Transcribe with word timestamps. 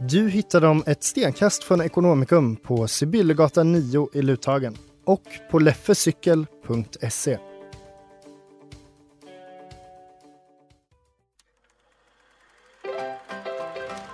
Du 0.00 0.28
hittar 0.28 0.60
dem 0.60 0.82
ett 0.86 1.02
stenkast 1.04 1.64
från 1.64 1.80
Ekonomikum 1.80 2.56
på 2.56 2.88
Sibyllegatan 2.88 3.72
9 3.72 4.08
i 4.12 4.22
Luthagen 4.22 4.76
och 5.04 5.22
på 5.50 5.58
leffecykel.se. 5.58 7.38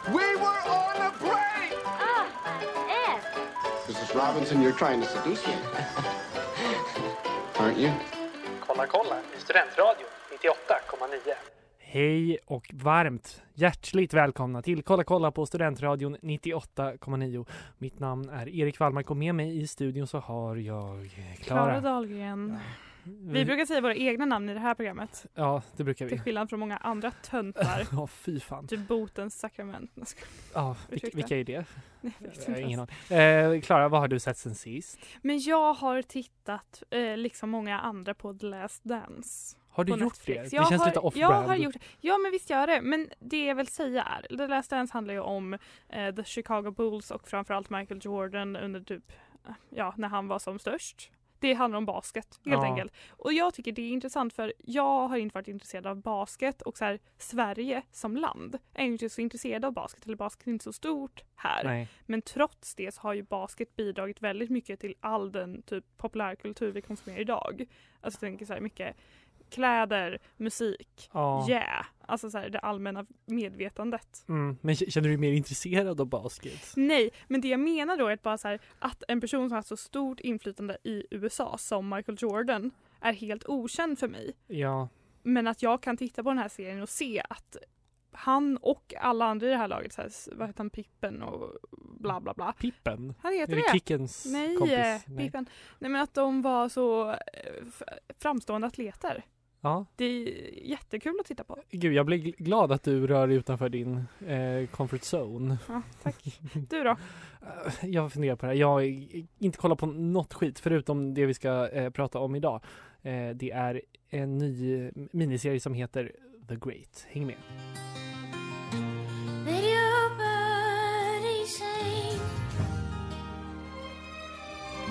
We 0.07 0.13
were 0.13 0.61
on 0.67 1.01
a 1.01 1.13
break! 1.21 1.73
Mrs. 3.89 4.15
Robinson, 4.15 4.63
you're 4.63 4.79
trying 4.79 5.01
to 5.03 5.09
seduce 5.09 5.47
me. 5.47 5.55
Aren't 7.57 7.79
you? 7.79 7.91
Kolla 8.67 8.87
kolla 8.87 9.17
i 9.37 9.41
Studentradion 9.41 10.09
98,9. 10.43 11.35
Hej 11.95 12.39
och 12.47 12.71
varmt 12.73 13.43
hjärtligt 13.55 14.15
välkomna 14.15 14.63
till 14.63 14.83
Kolla 14.83 15.05
kolla 15.05 15.31
på 15.31 15.47
Studentradion 15.47 16.17
98,9. 16.17 17.47
Mitt 17.79 17.99
namn 17.99 18.29
är 18.29 18.49
Erik 18.49 18.79
Wallmark 18.79 19.11
och 19.11 19.17
med 19.17 19.35
mig 19.35 19.61
i 19.63 19.67
studion 19.67 20.07
så 20.07 20.19
har 20.19 20.57
jag 20.57 21.11
Klara. 21.41 21.81
Dahlgren. 21.81 22.59
Vi 23.05 23.45
brukar 23.45 23.67
säga 23.67 23.81
våra 23.81 23.95
egna 23.95 24.25
namn 24.25 24.49
i 24.49 24.55
det 24.55 24.61
här 24.61 24.75
programmet. 24.75 25.27
Ja, 25.35 25.63
det 25.77 25.85
brukar 25.85 26.05
vi. 26.05 26.11
Till 26.11 26.21
skillnad 26.21 26.49
från 26.49 26.61
många 26.61 26.77
andra 26.77 27.11
töntar. 27.11 27.87
Ja, 27.93 28.07
fy 28.07 28.41
fan. 28.41 28.67
Typ 28.67 28.89
botens 28.89 29.41
sakrament. 29.41 30.17
Ja, 30.55 30.77
vilka, 30.89 31.09
vilka 31.15 31.37
är 31.37 31.45
det? 31.45 31.65
Inte 32.03 32.61
ingen 32.61 32.81
aning. 32.81 33.19
Eh, 33.19 33.61
Klara, 33.61 33.89
vad 33.89 34.01
har 34.01 34.09
du 34.09 34.21
sett 34.21 34.39
sen 34.39 34.55
sist? 34.55 34.99
Men 35.23 35.41
jag 35.41 35.75
har 35.75 36.03
tittat, 36.03 36.83
eh, 36.91 37.17
liksom 37.17 37.51
många 37.51 37.81
andra, 37.81 38.15
på 38.15 38.35
The 38.35 38.47
Last 38.47 38.85
Dance. 38.85 39.57
Har 39.75 39.85
du 39.85 39.93
gjort 39.93 40.01
Netflix. 40.01 40.51
det? 40.51 40.57
Det 40.57 40.69
känns 40.69 40.81
har, 40.83 40.87
lite 40.87 40.99
off-brand. 41.01 41.35
Jag 41.35 41.43
har 41.49 41.57
gjort 41.57 41.77
Ja 42.01 42.19
men 42.19 42.31
visst 42.33 42.51
gör 42.51 42.67
det. 42.67 42.81
Men 42.83 43.11
det 43.19 43.45
jag 43.45 43.55
vill 43.55 43.67
säga 43.67 44.03
är, 44.03 44.37
The 44.37 44.47
Last 44.47 44.71
Dance 44.71 44.93
handlar 44.93 45.15
ju 45.15 45.21
om 45.21 45.59
eh, 45.89 46.15
The 46.15 46.25
Chicago 46.25 46.71
Bulls 46.71 47.11
och 47.11 47.29
framförallt 47.29 47.71
Michael 47.71 48.01
Jordan 48.03 48.57
under 48.57 48.81
typ, 48.81 49.13
eh, 49.49 49.55
ja 49.71 49.95
när 49.97 50.09
han 50.09 50.29
var 50.29 50.39
som 50.39 50.59
störst. 50.59 51.11
Det 51.39 51.55
handlar 51.55 51.79
om 51.79 51.87
basket 51.87 52.41
helt 52.45 52.63
Ja. 52.63 52.65
enkelt. 52.65 52.93
Och 53.11 53.33
jag 53.33 53.55
tycker 53.55 53.73
det 53.73 53.83
är 53.83 53.91
intressant 53.91 54.33
för 54.35 54.53
jag 54.59 55.09
har 55.09 55.17
inte 55.17 55.35
varit 55.35 55.49
intresserad 55.49 55.87
av 55.87 55.97
basket 56.03 56.63
och 56.63 56.79
så 56.79 56.85
här, 56.85 56.99
Sverige 57.19 57.83
som 57.91 58.17
land 58.17 58.59
är 58.75 58.85
inte 58.85 59.11
så 59.11 59.21
intresserad 59.21 59.65
av 59.65 59.73
basket 59.73 60.07
eller 60.07 60.17
basket 60.17 60.47
är 60.47 60.51
inte 60.51 60.65
så 60.65 60.73
stort 60.73 61.23
här. 61.37 61.65
Nej. 61.65 61.89
Men 62.07 62.23
trots 62.23 62.75
det 62.75 62.95
så 62.95 63.01
har 63.01 63.13
ju 63.13 63.23
basket 63.23 63.77
bidragit 63.77 64.23
väldigt 64.23 64.51
mycket 64.51 64.81
till 64.81 64.95
all 65.01 65.33
den 65.33 65.63
typ 65.63 65.85
populärkultur 65.97 66.73
vi 66.73 66.83
konsumerar 66.83 67.21
idag. 67.21 67.65
Alltså 68.01 68.17
jag 68.17 68.31
tänker 68.31 68.47
så 68.47 68.53
här 68.53 68.61
mycket 68.61 68.97
kläder, 69.51 70.19
musik, 70.37 71.11
Ja. 71.13 71.47
yeah. 71.51 71.87
Alltså 72.07 72.31
så 72.31 72.39
här 72.39 72.49
det 72.51 72.59
allmänna 72.59 73.07
medvetandet. 73.27 74.25
Mm, 74.29 74.57
men 74.61 74.77
känner 74.77 75.03
du 75.09 75.09
dig 75.09 75.17
mer 75.17 75.33
intresserad 75.33 76.01
av 76.01 76.07
basket? 76.07 76.73
Nej, 76.77 77.11
men 77.29 77.41
det 77.41 77.49
jag 77.49 77.61
menar 77.61 77.97
då 77.97 78.07
är 78.07 78.13
att 78.13 78.23
bara 78.23 78.39
så 78.39 78.49
här, 78.49 78.61
att 78.79 79.03
en 79.09 79.21
person 79.21 79.49
som 79.49 79.55
har 79.57 79.63
så 79.63 79.77
stort 79.77 80.21
inflytande 80.21 80.79
i 80.85 81.07
USA 81.11 81.59
som 81.59 81.89
Michael 81.89 82.19
Jordan 82.21 82.71
är 83.01 83.13
helt 83.13 83.45
okänd 83.49 83.99
för 83.99 84.09
mig. 84.09 84.33
Ja. 84.47 84.89
Men 85.23 85.47
att 85.47 85.63
jag 85.63 85.83
kan 85.83 85.97
titta 85.97 86.23
på 86.23 86.31
den 86.31 86.39
här 86.39 86.49
serien 86.49 86.83
och 86.83 86.89
se 86.89 87.23
att 87.31 87.57
han 88.13 88.57
och 88.57 88.95
alla 89.01 89.25
andra 89.25 89.47
i 89.47 89.51
det 89.51 89.57
här 89.57 89.69
laget, 89.69 89.93
så 89.93 90.03
här, 90.03 90.11
vad 90.33 90.49
heter 90.49 90.61
han, 90.61 90.71
Pippen 90.71 91.23
och 91.23 91.51
bla 92.01 92.21
bla 92.21 92.35
bla. 92.35 92.53
Pippen? 92.53 93.15
Han 93.23 93.33
heter 93.33 93.53
Är 93.53 93.57
det 93.57 93.63
det? 93.63 93.73
Kickens 93.73 94.25
Nej, 94.27 94.57
kompis? 94.57 94.77
eh, 94.79 95.17
Pippen. 95.19 95.47
Nej 95.79 95.91
men 95.91 96.01
att 96.03 96.15
de 96.15 96.43
var 96.43 96.69
så 96.69 97.11
eh, 97.11 97.17
framstående 98.19 98.67
atleter. 98.67 99.25
Ja. 99.65 99.87
Det 99.97 100.05
är 100.05 100.65
jättekul 100.65 101.17
att 101.21 101.27
titta 101.27 101.45
på. 101.45 101.59
Gud, 101.71 101.93
jag 101.95 102.07
blir 102.07 102.19
gl- 102.19 102.35
glad 102.39 102.73
att 102.73 102.83
du 102.83 103.07
rör 103.07 103.27
dig 103.27 103.37
utanför 103.37 103.69
din 103.69 104.05
eh, 104.27 104.67
comfort 104.71 105.01
zone. 105.15 105.59
Ja, 105.69 105.83
tack. 106.03 106.41
Du 106.71 106.83
då? 106.85 106.97
Jag 107.83 108.13
funderar 108.13 108.37
på 108.37 108.47
det 108.47 108.53
här. 108.53 108.59
Jag 108.59 108.69
har 108.69 108.81
inte 109.39 109.59
kollat 109.59 109.79
på 109.79 109.87
något 109.87 110.35
skit 110.35 110.59
förutom 110.59 111.15
det 111.15 111.27
vi 111.27 111.35
ska 111.35 111.69
eh, 111.69 111.91
prata 111.91 112.19
om 112.19 112.35
idag. 112.37 112.61
Eh, 113.03 113.29
det 113.31 113.51
är 113.51 113.83
en 114.11 114.39
ny 114.39 114.91
miniserie 114.95 115.61
som 115.61 115.75
heter 115.75 116.13
The 116.49 116.55
Great. 116.57 117.07
Häng 117.11 117.27
med. 117.27 117.37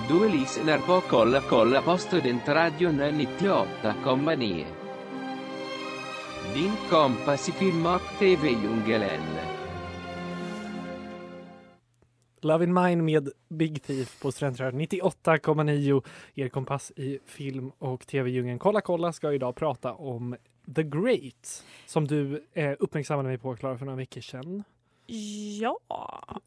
Du 0.08 0.28
lyssnar 0.28 0.78
på 0.78 1.00
Kolla 1.08 1.40
kolla 1.40 1.82
på 1.82 1.98
Studentradion 1.98 3.00
98,9. 3.00 4.64
Din 6.54 6.72
kompass 6.90 7.48
i 7.48 7.52
film 7.52 7.86
och 7.86 8.00
tv-djungeln. 8.18 9.22
Love 12.40 12.64
in 12.64 12.74
Mine 12.74 13.02
med 13.02 13.28
Big 13.48 13.82
Thief 13.82 14.20
på 14.22 14.32
Studentradion 14.32 14.80
98,9. 14.80 16.02
Er 16.34 16.48
kompass 16.48 16.92
i 16.96 17.18
film 17.26 17.70
och 17.78 18.06
tv-djungeln. 18.06 18.58
Kolla 18.58 18.80
kolla 18.80 19.12
ska 19.12 19.32
idag 19.32 19.56
prata 19.56 19.92
om 19.92 20.36
The 20.74 20.82
Great 20.82 21.64
som 21.86 22.06
du 22.06 22.44
eh, 22.52 22.72
uppmärksammade 22.78 23.28
mig 23.28 23.38
på 23.38 23.56
Klara 23.56 23.78
för 23.78 23.84
några 23.86 23.96
veckor 23.96 24.20
sedan. 24.20 24.64
Ja. 25.06 25.78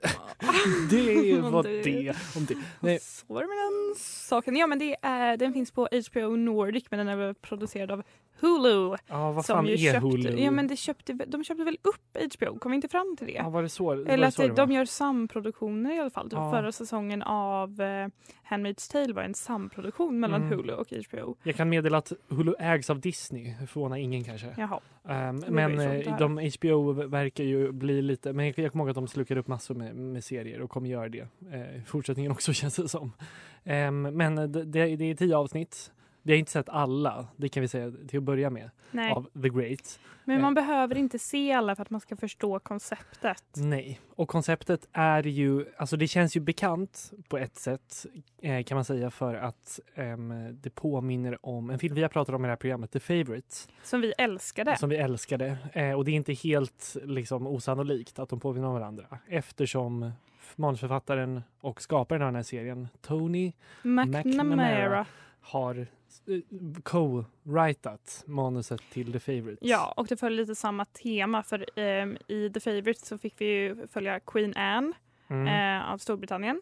Det 0.89 1.41
var 1.41 1.63
Det- 1.63 1.81
det 1.83 2.15
om 2.37 2.45
det. 2.45 2.57
Nej, 2.79 2.99
Så 3.01 3.25
var 3.33 3.41
det 3.41 3.47
med 3.47 3.57
den 3.57 3.95
saken. 3.97 4.55
Ja 4.55 4.67
men 4.67 4.79
det 4.79 4.95
är, 5.01 5.37
den 5.37 5.53
finns 5.53 5.71
på 5.71 5.87
HBO 6.11 6.35
Nordic 6.35 6.83
men 6.89 7.05
den 7.05 7.07
är 7.19 7.33
producerad 7.33 7.91
av 7.91 8.03
Hulu. 8.39 8.95
ja, 9.07 9.31
vad 9.31 9.45
fan 9.45 9.67
är 9.67 9.77
köpte, 9.77 9.99
Hulu? 9.99 10.39
Ja 10.39 10.51
men 10.51 10.67
det 10.67 10.75
köpte, 10.75 11.13
de 11.13 11.43
köpte 11.43 11.63
väl 11.63 11.77
upp 11.81 12.17
HBO? 12.37 12.59
Kom 12.59 12.71
vi 12.71 12.75
inte 12.75 12.87
fram 12.87 13.15
till 13.17 13.27
det? 13.27 13.33
Ja, 13.33 13.49
var 13.49 13.63
det 13.63 13.69
så? 13.69 13.91
Eller 13.91 14.17
det 14.17 14.27
att 14.27 14.35
det 14.35 14.47
de 14.47 14.71
gör 14.71 14.85
samproduktioner 14.85 15.95
i 15.95 15.99
alla 15.99 16.09
fall. 16.09 16.29
Ja. 16.31 16.51
Förra 16.51 16.71
säsongen 16.71 17.21
av 17.21 17.81
eh, 17.81 18.07
Handmaid's 18.49 18.91
Tale 18.91 19.13
var 19.13 19.23
en 19.23 19.33
samproduktion 19.33 20.19
mellan 20.19 20.37
Mm. 20.37 20.57
Hulu 20.57 20.73
och 20.73 20.87
HBO. 21.11 21.35
Jag 21.43 21.55
kan 21.55 21.69
meddela 21.69 21.97
att 21.97 22.11
Hulu 22.29 22.53
ägs 22.59 22.89
av 22.89 22.99
Disney. 22.99 23.55
Det 23.59 23.67
förvånar 23.67 23.97
ingen 23.97 24.23
kanske. 24.23 24.55
Jaha. 24.57 24.79
Det 25.03 25.51
men 25.51 25.79
eh, 25.79 26.17
de 26.17 26.51
HBO 26.59 26.91
verkar 26.91 27.43
ju 27.43 27.71
bli 27.71 28.01
lite, 28.01 28.33
men 28.33 28.45
jag 28.45 28.59
jag 28.59 28.71
kommer 28.71 28.83
ihåg 28.83 28.89
att 28.89 28.95
de 28.95 29.07
slukar 29.07 29.37
upp 29.37 29.47
massor 29.47 29.75
med, 29.75 29.95
med 29.95 30.23
serier 30.23 30.61
och 30.61 30.69
kommer 30.69 30.89
göra 30.89 31.09
det 31.09 31.27
eh, 31.53 31.77
i 31.77 31.83
fortsättningen 31.85 32.31
också 32.31 32.53
känns 32.61 32.75
det 32.75 32.89
som. 32.89 33.13
Ehm, 33.63 34.01
men 34.01 34.35
det, 34.35 34.63
det 34.63 34.95
det 34.95 35.05
är 35.05 35.15
tio 35.15 35.37
avsnitt. 35.37 35.91
Vi 36.27 36.33
har 36.33 36.37
inte 36.37 36.51
sett 36.51 36.69
alla, 36.69 37.27
det 37.37 37.49
kan 37.49 37.61
vi 37.61 37.67
säga 37.67 37.91
till 38.07 38.17
att 38.17 38.23
börja 38.23 38.49
med, 38.49 38.69
Nej. 38.91 39.11
av 39.11 39.29
The 39.41 39.49
Great. 39.49 39.99
Men 40.25 40.41
man 40.41 40.57
Eh. 40.57 40.63
behöver 40.63 40.97
inte 40.97 41.19
se 41.19 41.51
alla 41.53 41.75
för 41.75 41.81
att 41.81 41.89
man 41.89 42.01
ska 42.01 42.15
förstå 42.15 42.59
konceptet. 42.59 43.43
Nej, 43.55 43.99
och 44.15 44.27
konceptet 44.29 44.87
är 44.91 45.23
ju, 45.27 45.65
alltså 45.77 45.97
det 45.97 46.07
känns 46.07 46.35
ju 46.37 46.39
bekant 46.39 47.11
på 47.27 47.37
ett 47.37 47.55
sätt 47.55 48.05
eh, 48.41 48.63
kan 48.63 48.75
man 48.75 48.85
säga 48.85 49.11
för 49.11 49.35
att 49.35 49.79
ehm, 49.95 50.57
det 50.61 50.69
påminner 50.69 51.45
om 51.45 51.69
en 51.69 51.79
film 51.79 51.95
vi 51.95 52.01
har 52.01 52.09
pratat 52.09 52.35
om 52.35 52.45
i 52.45 52.47
det 52.47 52.51
här 52.51 52.55
programmet, 52.57 52.91
The 52.91 52.99
Favourite. 52.99 53.55
Som 53.83 54.01
vi 54.01 54.13
älskade. 54.17 54.77
Som 54.77 54.89
vi 54.89 54.95
älskade. 54.97 55.57
Eh, 55.73 55.91
och 55.91 56.05
det 56.05 56.11
är 56.11 56.15
inte 56.15 56.33
helt 56.33 56.95
liksom, 57.03 57.47
osannolikt 57.47 58.19
att 58.19 58.29
de 58.29 58.39
påminner 58.39 58.67
om 58.67 58.73
varandra 58.73 59.05
eftersom 59.27 60.11
manusförfattaren 60.55 61.41
och 61.61 61.81
skaparen 61.81 62.21
av 62.21 62.27
den 62.27 62.35
här 62.35 62.43
serien, 62.43 62.87
Tony 63.01 63.53
McNamara. 63.83 65.05
har 65.41 65.75
eh, 65.77 65.85
co-writat 66.83 68.23
manuset 68.27 68.81
till 68.91 69.13
The 69.13 69.19
Favourite. 69.19 69.67
Ja, 69.67 69.93
och 69.97 70.07
det 70.07 70.17
följer 70.17 70.39
lite 70.39 70.55
samma 70.55 70.85
tema 70.85 71.43
för 71.43 71.65
ehm, 71.79 72.17
i 72.27 72.49
The 72.49 72.59
Favourite 72.59 73.05
så 73.05 73.17
fick 73.17 73.41
vi 73.41 73.45
ju 73.45 73.87
följa 73.87 74.19
Queen 74.19 74.53
Anne 74.55 74.93
Mm. 75.29 75.47
eh, 75.81 75.91
av 75.93 75.97
Storbritannien. 75.97 76.61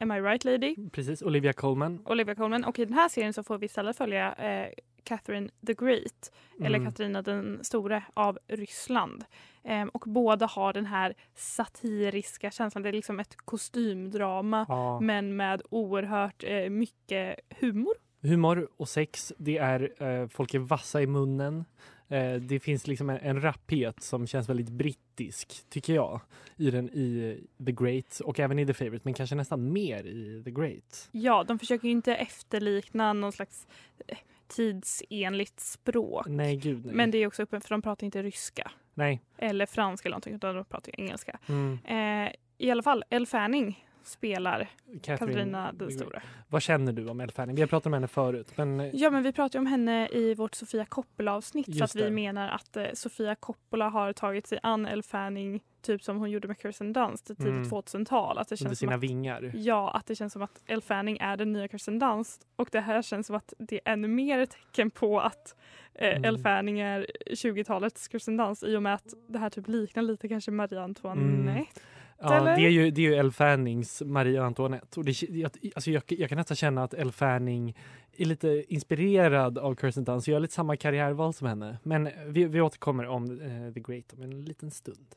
Am 0.00 0.12
I 0.12 0.20
right 0.20 0.44
lady? 0.44 0.76
Precis, 0.92 1.22
Olivia 1.22 1.52
Colman. 1.52 2.02
Olivia 2.04 2.34
Colman. 2.34 2.64
Och 2.64 2.78
i 2.78 2.84
den 2.84 2.94
här 2.94 3.08
serien 3.08 3.32
så 3.32 3.42
får 3.42 3.58
vi 3.58 3.66
istället 3.66 3.96
följa 3.96 4.34
eh, 4.34 4.68
Catherine 5.04 5.50
the 5.66 5.74
Great, 5.74 6.32
eller 6.60 6.78
Mm. 6.78 6.90
Katarina 6.90 7.22
den 7.22 7.64
store 7.64 8.02
av 8.14 8.38
Ryssland. 8.48 9.24
Ehm, 9.64 9.88
och 9.88 10.04
båda 10.06 10.46
har 10.46 10.72
den 10.72 10.86
här 10.86 11.14
satiriska 11.34 12.50
känslan. 12.50 12.82
Det 12.82 12.88
är 12.88 12.92
liksom 12.92 13.20
ett 13.20 13.36
kostymdrama 13.36 14.66
Ja. 14.68 15.00
men 15.00 15.36
med 15.36 15.62
oerhört 15.70 16.44
eh, 16.46 16.70
mycket 16.70 17.36
humor. 17.60 17.94
Humor 18.22 18.68
och 18.76 18.88
sex, 18.88 19.32
det 19.38 19.58
är 19.58 20.02
eh, 20.02 20.28
folk 20.28 20.54
är 20.54 20.58
vassa 20.58 21.02
i 21.02 21.06
munnen. 21.06 21.64
Eh, 22.08 22.34
det 22.34 22.60
finns 22.60 22.86
liksom 22.86 23.10
en, 23.10 23.18
en 23.18 23.42
rapphet 23.42 24.02
som 24.02 24.26
känns 24.26 24.48
väldigt 24.48 24.70
brittisk, 24.70 25.62
tycker 25.68 25.94
jag, 25.94 26.20
i 26.56 26.70
den 26.70 26.90
i 26.90 27.38
The 27.66 27.72
Great 27.72 28.20
och 28.20 28.40
även 28.40 28.58
i 28.58 28.66
The 28.66 28.74
Favourite, 28.74 29.02
men 29.04 29.14
kanske 29.14 29.36
nästan 29.36 29.72
mer 29.72 30.06
i 30.06 30.42
The 30.44 30.50
Great. 30.50 31.08
Ja, 31.12 31.44
de 31.44 31.58
försöker 31.58 31.84
ju 31.88 31.92
inte 31.92 32.14
efterlikna 32.14 33.12
någon 33.12 33.32
slags 33.32 33.66
eh, 34.06 34.18
tidsenligt 34.48 35.60
språk. 35.60 36.26
Nej, 36.28 36.56
gud 36.56 36.84
nej. 36.84 36.94
Men 36.94 37.10
det 37.10 37.18
är 37.18 37.26
också 37.26 37.42
öppet 37.42 37.62
för 37.62 37.70
de 37.70 37.82
pratar 37.82 38.04
inte 38.04 38.22
ryska 38.22 38.70
Nej. 38.94 39.20
eller 39.38 39.66
franska 39.66 40.08
eller 40.08 40.14
någonting 40.14 40.34
utan 40.34 40.54
de 40.54 40.64
pratar 40.64 41.00
engelska. 41.00 41.38
Mm. 41.46 41.78
Eh, 41.84 42.32
I 42.58 42.70
alla 42.70 42.82
fall, 42.82 43.04
Elle 43.10 43.26
Fanning 43.26 43.87
spelar 44.08 44.68
Catherine 45.02 45.32
Katarina 45.32 45.72
den 45.72 45.90
stora. 45.90 46.22
Vad 46.48 46.62
känner 46.62 46.92
du 46.92 47.08
om 47.08 47.20
Elle 47.20 47.32
Fanning? 47.32 47.56
Vi 47.56 47.62
har 47.62 47.66
pratat 47.66 47.86
om 47.86 47.92
henne 47.92 48.08
förut, 48.08 48.52
men 48.56 48.80
eh, 48.80 48.90
Ja, 48.96 49.10
men 49.10 49.22
vi 49.22 49.32
pratade 49.32 49.58
om 49.58 49.66
henne 49.66 50.08
i 50.08 50.34
vårt 50.34 50.54
Sofia 50.54 50.84
Coppola-avsnitt 50.84 51.68
Just 51.68 51.82
att 51.82 52.00
vi 52.00 52.04
det. 52.04 52.10
menar 52.10 52.48
att 52.48 52.76
eh, 52.76 52.84
Sofia 52.94 53.34
Coppola 53.34 53.88
har 53.88 54.12
tagit 54.12 54.46
sig 54.46 54.58
an 54.62 54.86
Elle 54.86 55.02
Fanning 55.02 55.60
typ 55.82 56.02
som 56.02 56.16
hon 56.18 56.30
gjorde 56.30 56.48
med 56.48 56.56
Kirsten 56.62 56.92
Dunst 56.92 57.26
tidigt 57.26 57.46
Mm. 57.46 57.62
2000-tal. 57.64 58.38
Att 58.38 58.48
det 58.48 58.52
under 58.52 58.56
känns 58.64 58.78
som 58.78 58.86
sina 58.86 58.94
att, 58.94 59.00
vingar. 59.02 59.52
ja, 59.54 59.90
att 59.90 60.06
det 60.06 60.14
känns 60.14 60.32
som 60.32 60.42
att 60.42 60.62
Elle 60.66 60.82
Fanning 60.82 61.18
är 61.20 61.36
den 61.36 61.52
nya 61.52 61.68
Kirsten 61.68 61.98
Dunst 61.98 62.46
och 62.56 62.68
det 62.72 62.80
här 62.80 63.02
känns 63.02 63.26
som 63.26 63.36
att 63.36 63.52
det 63.58 63.80
är 63.84 63.92
ännu 63.92 64.08
mer 64.08 64.38
ett 64.38 64.50
tecken 64.50 64.90
på 64.90 65.20
att 65.20 65.54
eh, 65.94 66.16
Mm. 66.16 66.42
Fanning 66.42 66.80
är 66.80 67.06
20-talets 67.30 68.08
Kirsten 68.12 68.36
Dunst 68.36 68.62
i 68.62 68.76
och 68.76 68.82
med 68.82 68.94
att 68.94 69.14
det 69.28 69.38
här 69.38 69.50
typ 69.50 69.68
liknar 69.68 70.02
lite 70.02 70.28
kanske 70.28 70.50
Marie 70.50 70.80
Antoinette. 70.80 71.80
Ja, 72.20 72.36
eller? 72.36 72.56
det 72.56 72.62
är 72.62 72.70
ju, 72.70 72.90
det 72.90 73.06
är 73.06 73.10
ju 73.10 73.14
Elle 73.14 73.30
Fannings 73.30 74.02
Marie 74.06 74.42
Antoinette. 74.42 75.00
Och 75.00 75.06
det, 75.06 75.22
jag, 75.22 75.50
alltså 75.74 75.90
jag, 75.90 76.02
jag 76.06 76.28
kan 76.28 76.38
nästan 76.38 76.56
känna 76.56 76.82
att 76.82 76.94
Elle 76.94 77.12
Fanning 77.12 77.76
är 78.16 78.24
lite 78.24 78.64
inspirerad 78.68 79.58
av 79.58 79.74
Kirsten 79.74 80.04
Dunst. 80.04 80.28
Jag 80.28 80.32
gör 80.32 80.40
lite 80.40 80.54
samma 80.54 80.76
karriärval 80.76 81.34
som 81.34 81.46
henne. 81.46 81.78
Men 81.82 82.08
vi, 82.26 82.44
vi 82.44 82.60
återkommer 82.60 83.06
om 83.06 83.40
eh, 83.40 83.72
The 83.74 83.80
Great 83.80 84.12
om 84.12 84.22
en 84.22 84.44
liten 84.44 84.70
stund. 84.70 85.14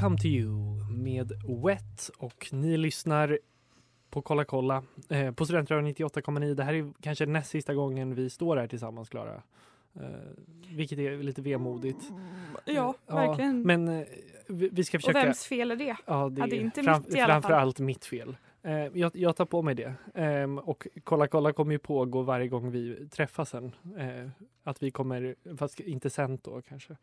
Come 0.00 0.18
to 0.18 0.26
you 0.26 0.50
med 0.90 1.32
Wet 1.64 2.10
och 2.18 2.48
ni 2.52 2.76
lyssnar 2.76 3.38
på 4.10 4.22
Kolla 4.22 4.44
kolla 4.44 4.82
eh, 5.08 5.32
på 5.32 5.44
Studentradion 5.44 5.86
98,9. 5.86 6.54
Det 6.54 6.64
här 6.64 6.74
är 6.74 6.92
kanske 7.00 7.26
näst 7.26 7.50
sista 7.50 7.74
gången 7.74 8.14
vi 8.14 8.30
står 8.30 8.56
här 8.56 8.66
tillsammans 8.66 9.08
Klara. 9.08 9.42
Eh, 10.00 10.06
vilket 10.76 10.98
är 10.98 11.22
lite 11.22 11.42
vemodigt. 11.42 12.10
Ja, 12.64 12.94
verkligen. 13.06 13.62
Men 13.62 13.88
eh, 13.88 14.06
vi, 14.48 14.84
ska 14.84 14.98
och 14.98 15.02
försöka... 15.02 15.24
vems 15.24 15.46
fel 15.46 15.70
är 15.70 15.76
det? 15.76 15.96
Ja, 16.06 16.28
det 16.28 16.40
Ja, 16.40 16.46
det 16.46 16.56
är 16.56 16.60
inte 16.60 16.82
fram, 16.82 17.02
mitt 17.02 17.14
i 17.14 17.20
alla 17.20 17.32
framför 17.32 17.48
fall. 17.48 17.60
allt 17.60 17.78
mitt 17.78 18.04
fel. 18.04 18.36
Eh, 18.62 18.86
jag, 18.94 19.16
jag 19.16 19.36
tar 19.36 19.44
på 19.44 19.62
mig 19.62 19.74
det. 19.74 19.94
Ehm, 20.14 20.58
och 20.58 20.86
Kolla 21.04 21.26
kolla 21.26 21.52
kommer 21.52 21.72
ju 21.72 21.78
pågå 21.78 22.22
varje 22.22 22.48
gång 22.48 22.70
vi 22.70 23.08
träffas 23.08 23.50
sen. 23.50 23.72
Eh, 23.98 24.28
att 24.64 24.82
vi 24.82 24.90
kommer, 24.90 25.34
fast 25.56 25.80
inte 25.80 26.10
sent 26.10 26.44
då 26.44 26.62
kanske, 26.62 26.96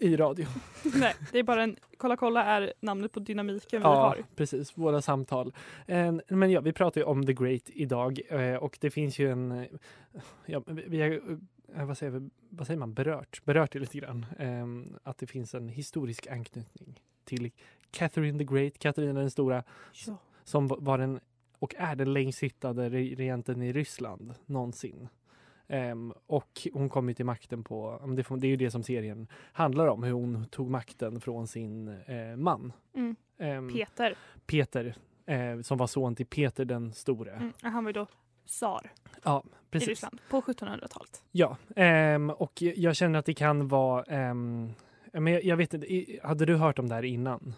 i 0.00 0.16
radio. 0.16 0.46
Nej, 0.94 1.14
det 1.32 1.38
är 1.38 1.42
bara 1.42 1.62
en... 1.62 1.76
Kolla 1.96 2.16
kolla 2.16 2.44
är 2.44 2.72
namnet 2.80 3.12
på 3.12 3.20
dynamiken 3.20 3.80
vi 3.80 3.84
Ja, 3.88 3.94
har. 3.94 4.22
precis. 4.36 4.78
Våra 4.78 5.02
samtal. 5.02 5.52
Men 6.28 6.50
ja, 6.50 6.60
vi 6.60 6.72
pratar 6.72 7.00
ju 7.00 7.04
om 7.04 7.26
The 7.26 7.32
Great 7.32 7.62
idag 7.66 8.20
eh, 8.28 8.54
och 8.54 8.78
det 8.80 8.90
finns 8.90 9.18
ju 9.18 9.30
en... 9.32 9.52
eh, 9.52 9.64
Ja, 10.46 10.62
vi 10.66 11.00
har, 11.00 11.10
eh, 11.76 11.84
vad, 11.86 11.98
säger, 11.98 12.12
vi- 12.12 12.30
vad 12.48 12.66
säger 12.66 12.78
man? 12.78 12.94
Berört. 12.94 13.44
Berört 13.44 13.72
det 13.72 13.78
lite 13.78 13.98
grann. 13.98 14.26
Eh, 14.38 14.66
att 15.02 15.18
det 15.18 15.26
finns 15.26 15.54
en 15.54 15.68
historisk 15.68 16.26
anknytning 16.26 17.00
till 17.24 17.50
Catherine 17.90 18.38
the 18.38 18.44
Great, 18.44 18.78
Katarina 18.78 19.20
den 19.20 19.30
stora, 19.30 19.62
Ja. 20.06 20.16
som 20.44 20.66
va- 20.68 20.76
var 20.80 20.98
den 20.98 21.20
och 21.58 21.74
är 21.78 21.96
den 21.96 22.12
längst 22.12 22.38
sittande 22.38 22.88
re- 22.88 23.16
regenten 23.16 23.62
i 23.62 23.72
Ryssland 23.72 24.34
någonsin. 24.46 25.08
Ehm, 25.70 26.12
och 26.26 26.68
hon 26.72 26.88
kom 26.88 27.08
ju 27.08 27.14
till 27.14 27.24
makten 27.24 27.64
på, 27.64 28.00
det, 28.16 28.36
det 28.40 28.46
är 28.46 28.50
ju 28.50 28.56
det 28.56 28.70
som 28.70 28.82
serien 28.82 29.28
handlar 29.52 29.86
om, 29.86 30.02
hur 30.02 30.12
hon 30.12 30.46
tog 30.46 30.70
makten 30.70 31.20
från 31.20 31.46
sin 31.46 31.88
eh, 31.88 32.36
man. 32.36 32.72
Mm. 32.94 33.16
Ehm, 33.38 33.72
Peter. 33.72 34.14
Peter, 34.46 34.94
eh, 35.26 35.60
som 35.60 35.78
var 35.78 35.86
son 35.86 36.14
till 36.14 36.26
Peter 36.26 36.64
den 36.64 36.92
store. 36.92 37.30
Mm. 37.30 37.52
Han 37.62 37.84
var 37.84 37.88
ju 37.88 37.92
då 37.92 38.06
tsar 38.46 38.92
Ja, 39.22 39.44
i. 39.70 39.78
Ryssland 39.78 40.20
på 40.30 40.40
1700-talet. 40.40 41.22
Ja, 41.32 41.56
ehm, 41.76 42.30
och 42.30 42.62
jag 42.62 42.96
känner 42.96 43.18
att 43.18 43.26
det 43.26 43.34
kan 43.34 43.68
vara 43.68 44.04
men 45.12 45.40
jag, 45.42 45.56
vet 45.56 45.74
inte, 45.74 46.06
hade 46.22 46.46
du 46.46 46.56
hört 46.56 46.78
om 46.78 46.88
det 46.88 46.94
här 46.94 47.02
innan? 47.02 47.54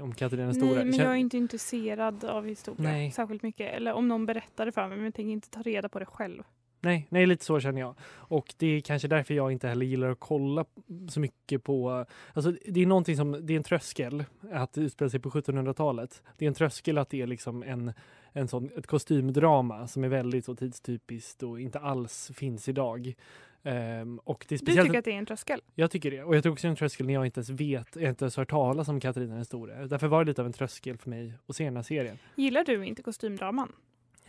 Om 0.00 0.14
Katarina 0.14 0.46
den 0.46 0.54
stora? 0.54 0.74
Nej, 0.74 0.84
men 0.84 0.94
jag 0.98 1.10
är 1.10 1.14
inte 1.14 1.36
intresserad 1.36 2.24
av 2.24 2.46
historia 2.46 2.90
Nej. 2.90 3.10
särskilt 3.10 3.42
mycket. 3.42 3.74
Eller 3.74 3.92
om 3.92 4.08
någon 4.08 4.26
berättade 4.26 4.72
för 4.72 4.88
mig, 4.88 4.96
men 4.96 5.04
jag 5.04 5.14
tänker 5.14 5.32
inte 5.32 5.50
ta 5.50 5.62
reda 5.62 5.88
på 5.88 5.98
det 5.98 6.06
själv. 6.06 6.42
Nej, 6.80 7.06
nej, 7.08 7.26
lite 7.26 7.44
så 7.44 7.60
känner 7.60 7.80
jag. 7.80 7.94
Och 8.10 8.54
det 8.56 8.66
är 8.66 8.80
kanske 8.80 9.08
därför 9.08 9.34
jag 9.34 9.52
inte 9.52 9.68
heller 9.68 9.86
gillar 9.86 10.10
att 10.10 10.20
kolla 10.20 10.64
så 11.08 11.20
mycket 11.20 11.64
på... 11.64 12.04
Alltså 12.32 12.52
det 12.66 12.82
är 12.82 12.86
någonting 12.86 13.16
som, 13.16 13.46
det 13.46 13.52
är 13.52 13.56
en 13.56 13.62
tröskel 13.62 14.24
att 14.52 14.72
det 14.72 14.80
utspelar 14.80 15.08
sig 15.08 15.20
på 15.20 15.30
1700-talet. 15.30 16.22
Det 16.36 16.44
är 16.44 16.48
en 16.48 16.54
tröskel 16.54 16.98
att 16.98 17.10
det 17.10 17.22
är 17.22 17.26
liksom 17.26 17.62
en, 17.62 17.92
en 18.32 18.48
sån, 18.48 18.70
ett 18.76 18.86
kostymdrama 18.86 19.88
som 19.88 20.04
är 20.04 20.08
väldigt 20.08 20.44
så 20.44 20.54
tidstypiskt 20.54 21.42
och 21.42 21.60
inte 21.60 21.78
alls 21.78 22.30
finns 22.34 22.68
idag. 22.68 23.14
Ehm, 23.62 24.18
och 24.18 24.44
det 24.48 24.54
är 24.54 24.58
Du 24.58 24.64
speciellt, 24.64 24.88
tycker 24.88 24.98
att 24.98 25.04
det 25.04 25.12
är 25.12 25.18
en 25.18 25.26
tröskel? 25.26 25.60
Jag 25.74 25.90
tycker 25.90 26.10
det. 26.10 26.22
Och 26.22 26.36
jag 26.36 26.42
tror 26.42 26.52
också 26.52 26.66
det 26.66 26.68
är 26.68 26.70
en 26.70 26.76
tröskel 26.76 27.06
när 27.06 27.14
jag 27.14 27.26
inte 27.26 27.38
ens 27.38 27.50
vet, 27.50 27.96
jag 27.96 28.08
inte 28.08 28.24
ens 28.24 28.36
hört 28.36 28.50
talas 28.50 28.88
om 28.88 29.00
Katarina 29.00 29.34
den 29.34 29.44
store. 29.44 29.86
Därför 29.86 30.06
var 30.06 30.24
det 30.24 30.30
lite 30.30 30.40
av 30.40 30.46
en 30.46 30.52
tröskel 30.52 30.98
för 30.98 31.10
mig 31.10 31.32
att 31.46 31.56
se 31.56 31.64
den 31.64 31.76
här 31.76 31.82
serien. 31.82 32.18
Gillar 32.34 32.64
du 32.64 32.84
inte 32.86 33.02
kostymdraman? 33.02 33.72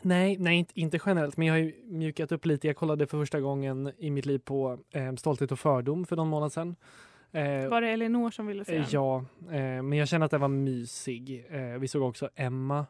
Nej, 0.02 0.38
nej 0.40 0.58
inte, 0.58 0.80
inte 0.80 1.00
generellt, 1.06 1.38
men 1.38 1.48
jag 1.48 1.54
har 1.54 1.60
ju 1.60 1.74
mjukat 1.86 2.32
upp 2.32 2.46
lite. 2.46 2.68
Jag 2.68 2.76
kollade 2.76 3.08
för 3.08 3.18
första 3.20 3.40
gången 3.40 3.92
i 3.98 4.10
mitt 4.12 4.26
liv 4.26 4.40
på 4.40 4.78
eh, 4.92 5.16
Stolthet 5.16 5.52
och 5.52 5.60
fördom 5.60 6.06
för 6.06 6.16
någon 6.16 6.28
månad 6.28 6.54
sedan. 6.54 6.76
Eh, 7.32 7.68
Var 7.70 7.82
det 7.82 7.88
Elinor 7.90 8.32
som 8.32 8.48
ville 8.48 8.66
se 8.66 8.76
eh, 8.76 8.82
den? 8.82 8.90
ja, 8.92 9.18
eh, 9.52 9.82
men 9.84 9.94
jag 9.94 10.08
kände 10.08 10.26
att 10.26 10.32
den 10.32 10.42
var 10.42 10.48
mysig. 10.48 11.46
Eh, 11.50 11.80
vi 11.80 11.88
såg 11.88 12.02
också 12.04 12.30
Emma. 12.36 12.86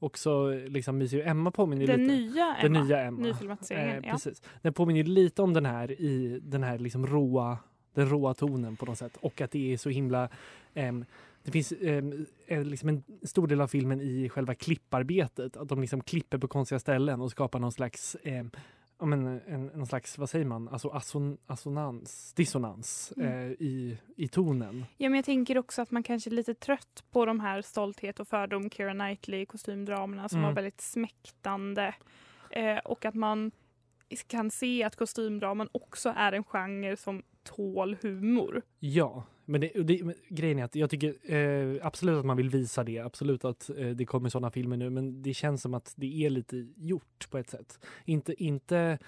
Också 0.00 0.48
liksom 0.50 0.98
mysig. 0.98 1.20
Emma 1.26 1.50
påminner 1.50 1.86
Den 1.86 2.00
lite. 2.06 2.14
nya 2.14 2.56
Den 2.62 2.76
Emma. 2.76 2.84
nya 2.84 3.00
Emma. 3.02 3.20
Nyfilmatiseringen, 3.20 4.02
ja. 4.06 4.12
Precis. 4.12 4.42
Den 4.62 4.72
påminner 4.72 5.04
lite 5.04 5.42
om 5.42 5.52
den 5.54 5.66
här 5.66 5.90
i 6.00 6.40
den 6.42 6.62
här 6.62 6.78
liksom 6.78 7.06
råa, 7.06 7.58
den 7.94 8.08
råa 8.10 8.34
tonen 8.34 8.76
på 8.76 8.86
något 8.86 8.98
sätt. 8.98 9.16
Och 9.20 9.40
att 9.40 9.50
det 9.50 9.72
är 9.72 9.76
så 9.76 9.90
himla 9.90 10.28
det 11.48 11.52
finns 11.52 11.72
eh, 11.72 12.62
liksom 12.64 12.88
en 12.88 13.02
stor 13.22 13.46
del 13.46 13.60
av 13.60 13.68
filmen 13.68 14.00
i 14.00 14.28
själva 14.28 14.54
klipparbetet. 14.54 15.56
Att 15.56 15.68
de 15.68 15.80
liksom 15.80 16.00
klipper 16.02 16.38
på 16.38 16.48
konstiga 16.48 16.78
ställen 16.78 17.20
och 17.20 17.30
skapar 17.30 17.58
någon 17.58 17.72
slags 17.72 18.16
ja, 19.00 19.06
men, 19.06 19.40
en, 19.46 19.66
någon 19.66 19.86
slags, 19.86 20.18
vad 20.18 20.30
säger 20.30 20.44
man, 20.44 20.68
alltså 20.68 20.88
asson, 20.88 21.38
assonans, 21.46 22.32
dissonans 22.36 23.12
Mm. 23.16 23.28
eh, 23.32 23.52
i, 23.52 23.98
i 24.16 24.28
tonen. 24.28 24.84
Ja, 24.96 25.08
men 25.08 25.16
jag 25.16 25.24
tänker 25.24 25.58
också 25.58 25.82
att 25.82 25.90
man 25.90 26.02
kanske 26.02 26.30
är 26.30 26.34
lite 26.34 26.54
trött 26.54 27.04
på 27.10 27.26
de 27.26 27.40
här 27.40 27.62
Stolthet 27.62 28.20
och 28.20 28.28
fördom, 28.28 28.70
Keira 28.70 28.92
Knightley 28.92 29.46
kostymdramerna 29.46 30.28
som 30.28 30.38
Mm. 30.38 30.48
var 30.48 30.54
väldigt 30.54 30.80
smäktande. 30.80 31.94
Eh, 32.50 32.78
och 32.78 33.04
att 33.04 33.14
man 33.14 33.50
kan 34.26 34.50
se 34.50 34.84
att 34.84 34.96
kostymdraman 34.96 35.68
också 35.72 36.12
är 36.16 36.32
en 36.32 36.44
genre 36.44 36.96
som 36.96 37.22
tål 37.42 37.96
humor. 38.02 38.62
Ja, 38.78 39.24
men, 39.44 39.60
det, 39.60 39.72
det, 39.82 40.04
men 40.04 40.14
grejen 40.28 40.58
är 40.58 40.64
att 40.64 40.74
jag 40.74 40.90
tycker 40.90 41.34
eh, 41.34 41.86
absolut 41.86 42.18
att 42.18 42.26
man 42.26 42.36
vill 42.36 42.50
visa 42.50 42.84
det. 42.84 42.98
Absolut 42.98 43.44
att 43.44 43.70
eh, 43.70 43.88
det 43.88 44.04
kommer 44.04 44.28
sådana 44.28 44.50
filmer 44.50 44.76
nu, 44.76 44.90
men 44.90 45.22
det 45.22 45.34
känns 45.34 45.62
som 45.62 45.74
att 45.74 45.92
det 45.96 46.24
är 46.24 46.30
lite 46.30 46.66
gjort 46.76 47.30
på 47.30 47.38
ett 47.38 47.50
sätt. 47.50 47.80
Inte, 48.04 48.44
inte 48.44 48.98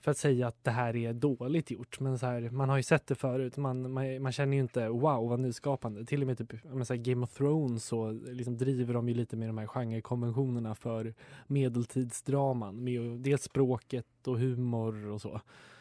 för 0.00 0.10
att 0.10 0.16
säga 0.16 0.46
att 0.46 0.64
det 0.64 0.70
här 0.70 0.96
är 0.96 1.12
dåligt 1.12 1.70
gjort, 1.70 2.00
men 2.00 2.18
så 2.18 2.26
här, 2.26 2.50
man 2.50 2.68
har 2.68 2.76
ju 2.76 2.82
sett 2.82 3.06
det 3.06 3.14
förut. 3.14 3.56
Man, 3.56 3.92
man, 3.92 4.22
man 4.22 4.32
känner 4.32 4.56
ju 4.56 4.62
inte 4.62 4.88
wow 4.88 5.28
vad 5.28 5.40
nyskapande. 5.40 6.04
Till 6.04 6.20
och 6.20 6.26
med 6.26 6.38
typ, 6.38 6.52
så 6.84 6.96
Game 6.96 7.24
of 7.24 7.34
Thrones 7.34 7.84
så 7.84 8.10
liksom 8.12 8.56
driver 8.56 8.94
de 8.94 9.08
ju 9.08 9.14
lite 9.14 9.36
med 9.36 9.48
de 9.48 9.58
här 9.58 9.66
genrekonventionerna 9.66 10.74
för 10.74 11.14
medeltidsdraman. 11.46 12.84
Med 12.84 13.02
dels 13.02 13.42
språket 13.42 14.06
och 14.26 14.38
humor 14.38 15.06
och 15.06 15.20
så. 15.20 15.40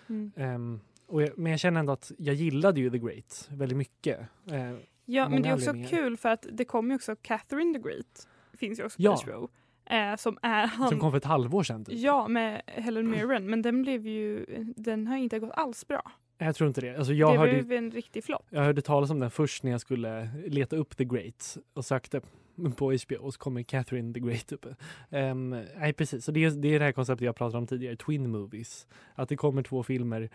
Mm. 0.09 0.31
Och 0.35 0.79
jag, 1.11 1.37
men 1.37 1.51
jag 1.51 1.59
känner 1.59 1.79
ändå 1.79 1.93
att 1.93 2.11
jag 2.17 2.35
gillade 2.35 2.79
ju 2.79 2.89
The 2.89 2.99
Great 2.99 3.49
väldigt 3.51 3.77
mycket. 3.77 4.19
Eh, 4.51 4.73
Ja, 5.11 5.29
men 5.29 5.41
det 5.41 5.49
är 5.49 5.53
också 5.53 5.73
kul 5.89 6.17
för 6.17 6.29
att 6.29 6.45
det 6.51 6.65
kommer 6.65 6.89
ju 6.89 6.95
också 6.95 7.15
Catherine 7.21 7.73
the 7.73 7.79
Great. 7.79 8.27
Finns 8.53 8.79
ju 8.79 8.83
också 8.83 8.97
på 8.97 9.03
Ja. 9.03 9.19
HBO. 9.23 9.49
Eh, 9.85 10.15
som 10.15 10.37
är 10.41 10.67
han... 10.67 10.89
Som 10.89 10.99
kom 10.99 11.11
för 11.11 11.17
ett 11.17 11.25
halvår 11.25 11.63
sedan. 11.63 11.85
Typ. 11.85 11.99
Ja, 11.99 12.27
med 12.27 12.61
Helen 12.65 13.09
Mirren. 13.11 13.49
Men 13.49 13.61
den 13.61 13.81
blev 13.81 14.07
ju, 14.07 14.45
den 14.75 15.07
har 15.07 15.17
inte 15.17 15.39
gått 15.39 15.51
alls 15.53 15.87
bra. 15.87 16.11
Jag 16.37 16.55
tror 16.55 16.67
inte 16.67 16.81
det. 16.81 16.97
Alltså 16.97 17.13
jag, 17.13 17.33
det 17.33 17.37
hörde, 17.37 17.51
blev 17.63 17.71
en 17.71 17.91
riktig 17.91 18.23
flopp. 18.23 18.45
jag 18.49 18.61
hörde 18.61 18.81
talas 18.81 19.09
om 19.09 19.19
den 19.19 19.31
först 19.31 19.63
när 19.63 19.71
jag 19.71 19.81
skulle 19.81 20.29
leta 20.47 20.75
upp 20.75 20.97
The 20.97 21.05
Great 21.05 21.57
och 21.73 21.85
sökte 21.85 22.21
på 22.75 22.93
HBO 23.07 23.17
och 23.19 23.33
så 23.33 23.39
kommer 23.39 23.63
Catherine 23.63 24.13
the 24.13 24.19
Great 24.19 24.51
upp. 24.51 24.65
Um, 25.09 25.49
nej 25.49 25.93
precis, 25.93 26.25
så 26.25 26.31
det 26.31 26.43
är, 26.45 26.51
det 26.51 26.67
är 26.75 26.79
det 26.79 26.85
här 26.85 26.91
konceptet 26.91 27.25
jag 27.25 27.35
pratade 27.35 27.57
om 27.57 27.67
tidigare, 27.67 27.95
Twin 27.95 28.31
Movies. 28.31 28.87
Att 29.15 29.29
det 29.29 29.35
kommer 29.35 29.63
två 29.63 29.83
filmer 29.83 30.29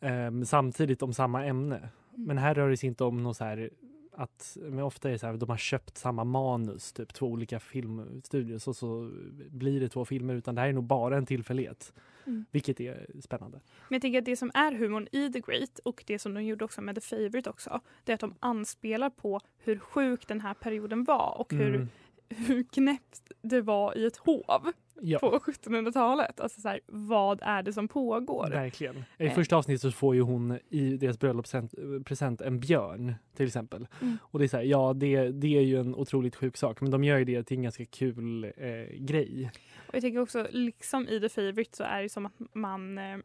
ehm, 0.00 0.44
samtidigt 0.44 1.02
om 1.02 1.12
samma 1.12 1.44
ämne. 1.44 1.88
Men 2.14 2.38
här 2.38 2.54
rör 2.54 2.70
det 2.70 2.76
sig 2.76 2.86
inte 2.88 3.04
om 3.04 3.22
något 3.22 3.36
så 3.36 3.44
här 3.44 3.70
att, 4.12 4.56
men 4.60 4.80
ofta 4.80 5.08
är 5.08 5.12
det 5.12 5.18
så 5.18 5.26
här, 5.26 5.36
de 5.36 5.48
har 5.48 5.56
köpt 5.56 5.96
samma 5.98 6.24
manus, 6.24 6.92
typ 6.92 7.14
två 7.14 7.26
olika 7.26 7.60
filmstudios 7.60 8.68
och 8.68 8.76
så 8.76 9.10
blir 9.50 9.80
det 9.80 9.88
två 9.88 10.04
filmer 10.04 10.34
utan 10.34 10.54
det 10.54 10.60
här 10.60 10.68
är 10.68 10.72
nog 10.72 10.84
bara 10.84 11.16
en 11.16 11.26
tillfällighet. 11.26 11.92
Mm. 12.26 12.44
Vilket 12.50 12.80
är 12.80 13.06
spännande. 13.20 13.60
Men 13.88 13.96
jag 13.96 14.02
tänker 14.02 14.18
att 14.18 14.24
det 14.24 14.36
som 14.36 14.50
är 14.54 14.72
humorn 14.72 15.08
i 15.12 15.32
The 15.32 15.40
Great 15.40 15.78
och 15.84 16.04
det 16.06 16.18
som 16.18 16.34
de 16.34 16.44
gjorde 16.44 16.64
också 16.64 16.82
med 16.82 16.94
The 16.94 17.00
Favourite 17.00 17.50
också, 17.50 17.80
det 18.04 18.12
är 18.12 18.14
att 18.14 18.20
de 18.20 18.34
anspelar 18.40 19.10
på 19.10 19.40
hur 19.58 19.78
sjuk 19.78 20.28
den 20.28 20.40
här 20.40 20.54
perioden 20.54 21.04
var 21.04 21.34
och 21.40 21.52
hur, 21.52 21.74
Mm. 21.74 21.88
hur 22.28 22.62
knäppt 22.62 23.32
det 23.42 23.60
var 23.60 23.98
i 23.98 24.06
ett 24.06 24.16
hov 24.16 24.72
Ja. 25.02 25.18
på 25.18 25.38
1700-talet. 25.38 26.40
Alltså 26.40 26.60
så 26.60 26.68
här, 26.68 26.80
vad 26.86 27.38
är 27.42 27.62
det 27.62 27.72
som 27.72 27.88
pågår? 27.88 28.50
Verkligen. 28.50 28.96
I 29.18 29.26
Eh. 29.26 29.34
första 29.34 29.56
avsnittet 29.56 29.80
så 29.82 29.90
får 29.92 30.14
ju 30.14 30.20
hon 30.20 30.58
i 30.68 30.96
deras 30.96 31.18
bröllopspresent 31.18 31.74
present 32.04 32.40
en 32.40 32.60
björn 32.60 33.14
till 33.36 33.46
exempel. 33.46 33.86
Mm. 34.02 34.18
Och 34.22 34.38
det 34.38 34.44
är 34.44 34.48
så 34.48 34.56
här, 34.56 34.64
ja 34.64 34.92
det, 34.96 35.28
det 35.28 35.56
är 35.58 35.62
ju 35.62 35.80
en 35.80 35.94
otroligt 35.94 36.36
sjuk 36.36 36.56
sak 36.56 36.80
men 36.80 36.90
de 36.90 37.04
gör 37.04 37.18
ju 37.18 37.24
det 37.24 37.42
till 37.42 37.56
en 37.56 37.62
ganska 37.62 37.84
kul 37.84 38.44
eh, 38.44 38.70
grej. 38.98 39.50
Och 39.88 39.94
jag 39.94 40.02
tänker 40.02 40.20
också, 40.20 40.46
liksom 40.50 41.08
i 41.08 41.20
The 41.20 41.28
Favourite 41.28 41.76
så 41.76 41.82
är 41.84 42.02
det 42.02 42.08
som 42.08 42.26
att 42.26 42.32
man, 42.52 42.98
eh, 42.98 43.18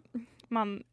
man 0.49 0.83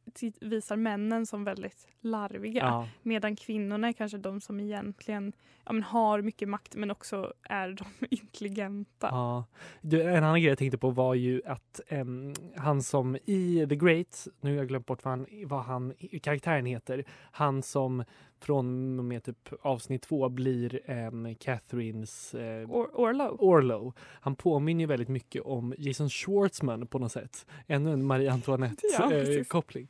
visar 0.40 0.76
männen 0.76 1.26
som 1.26 1.44
väldigt 1.44 1.88
larviga. 2.00 2.62
Ja. 2.62 2.88
Medan 3.02 3.36
kvinnorna 3.36 3.88
är 3.88 3.92
kanske 3.92 4.18
de 4.18 4.40
som 4.40 4.60
egentligen 4.60 5.32
ja, 5.64 5.72
men 5.72 5.82
har 5.82 6.22
mycket 6.22 6.48
makt 6.48 6.74
men 6.74 6.90
också 6.90 7.32
är 7.42 7.68
de 7.68 7.84
intelligenta. 8.10 9.08
Ja. 9.10 9.44
Du, 9.80 10.02
en 10.02 10.24
annan 10.24 10.40
grej 10.40 10.48
jag 10.48 10.58
tänkte 10.58 10.78
på 10.78 10.90
var 10.90 11.14
ju 11.14 11.42
att 11.46 11.80
em, 11.88 12.34
han 12.56 12.82
som 12.82 13.16
i 13.16 13.66
The 13.68 13.76
Great, 13.76 14.28
nu 14.40 14.50
har 14.50 14.56
jag 14.56 14.68
glömt 14.68 14.86
bort 14.86 15.04
vad, 15.04 15.18
han, 15.18 15.26
vad 15.46 15.64
han, 15.64 15.94
karaktären 16.22 16.66
heter, 16.66 17.04
han 17.32 17.62
som 17.62 18.04
från 18.42 18.98
och 18.98 19.04
med 19.04 19.24
typ 19.24 19.48
avsnitt 19.62 20.02
två 20.02 20.28
blir 20.28 20.90
em, 20.90 21.34
Catherines 21.34 22.34
eh, 22.34 22.68
Or- 22.68 22.90
Orlo. 22.94 23.36
Orlo. 23.38 23.92
Han 24.20 24.34
påminner 24.36 24.80
ju 24.80 24.86
väldigt 24.86 25.08
mycket 25.08 25.42
om 25.42 25.74
Jason 25.78 26.10
Schwartzman 26.10 26.86
på 26.86 26.98
något 26.98 27.12
sätt. 27.12 27.46
Ännu 27.66 27.92
en 27.92 28.04
Marie 28.06 28.26
Ja, 28.26 28.32
Antoinette-koppling. 28.32 29.88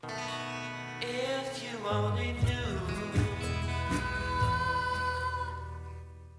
precis. 0.00 0.14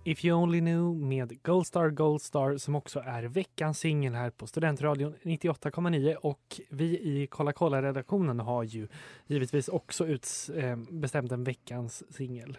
If 0.08 0.26
you 0.26 0.38
only 0.38 0.60
knew 0.60 0.96
med 0.96 1.44
Goldstar 1.44 1.90
Goldstar 1.90 2.58
som 2.58 2.76
också 2.76 3.00
är 3.00 3.24
veckans 3.24 3.80
singel 3.80 4.14
här 4.14 4.30
på 4.30 4.48
Studentradion 4.48 5.16
98,9 5.24 6.16
och 6.16 6.62
vi 6.70 6.86
i 6.86 7.28
Kolla 7.32 7.54
kolla-redaktionen 7.54 8.40
har 8.40 8.64
ju 8.64 8.88
givetvis 9.28 9.68
också 9.68 10.08
bestämt 10.90 11.32
en 11.32 11.44
veckans 11.44 12.14
singel. 12.16 12.58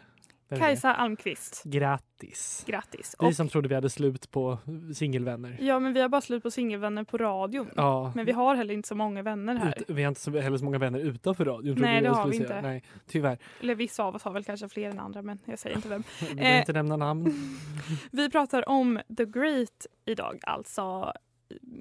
Kajsa 0.49 0.95
Almqvist. 0.95 1.63
Grattis! 1.65 2.65
Grattis. 2.67 3.17
Vi 3.21 3.27
Och, 3.27 3.35
som 3.35 3.49
trodde 3.49 3.69
vi 3.69 3.75
hade 3.75 3.91
slut 3.91 4.31
på 4.31 4.59
singelvänner. 4.95 5.57
ja 5.61 5.79
men 5.79 5.93
vi 5.93 6.01
har 6.01 6.09
bara 6.09 6.21
slut 6.21 6.43
på 6.43 6.51
singelvänner 6.51 7.05
på 7.05 7.19
radion. 7.19 7.71
Ja. 7.77 8.13
Men 8.15 8.27
vi 8.27 8.33
har 8.33 8.55
heller 8.55 8.75
inte 8.75 8.89
så 8.89 8.95
många 8.95 9.23
vänner 9.23 9.55
här. 9.55 9.75
Ut, 9.81 9.91
vi 9.91 10.03
har 10.03 10.09
inte 10.09 10.21
så, 10.21 10.39
heller 10.39 10.59
så 10.59 10.65
många 10.65 10.79
vänner 10.79 10.99
utanför 10.99 11.45
radion. 11.45 11.77
Nej, 11.81 12.03
det 12.03 12.09
har 12.09 12.27
vi 12.29 12.37
säga. 12.37 12.43
inte. 12.59 12.63
Nej, 12.69 12.85
tyvärr. 13.07 13.39
Eller 13.61 13.75
vissa 13.75 14.05
av 14.05 14.15
oss 14.15 14.23
har 14.23 14.33
väl 14.33 14.45
kanske 14.45 14.69
fler 14.69 14.91
än 14.91 14.99
andra 14.99 15.23
men 15.23 15.39
jag 15.45 15.59
säger 15.59 15.77
inte 15.77 15.89
vem. 15.89 16.03
Vi 16.37 16.43
Eh, 16.43 16.59
inte 16.59 16.73
nämna 16.73 16.97
namn. 16.97 17.35
Vi 18.13 18.31
pratar 18.31 18.69
om 18.69 19.01
The 19.17 19.25
Great 19.25 19.87
idag, 20.05 20.39
alltså 20.43 21.13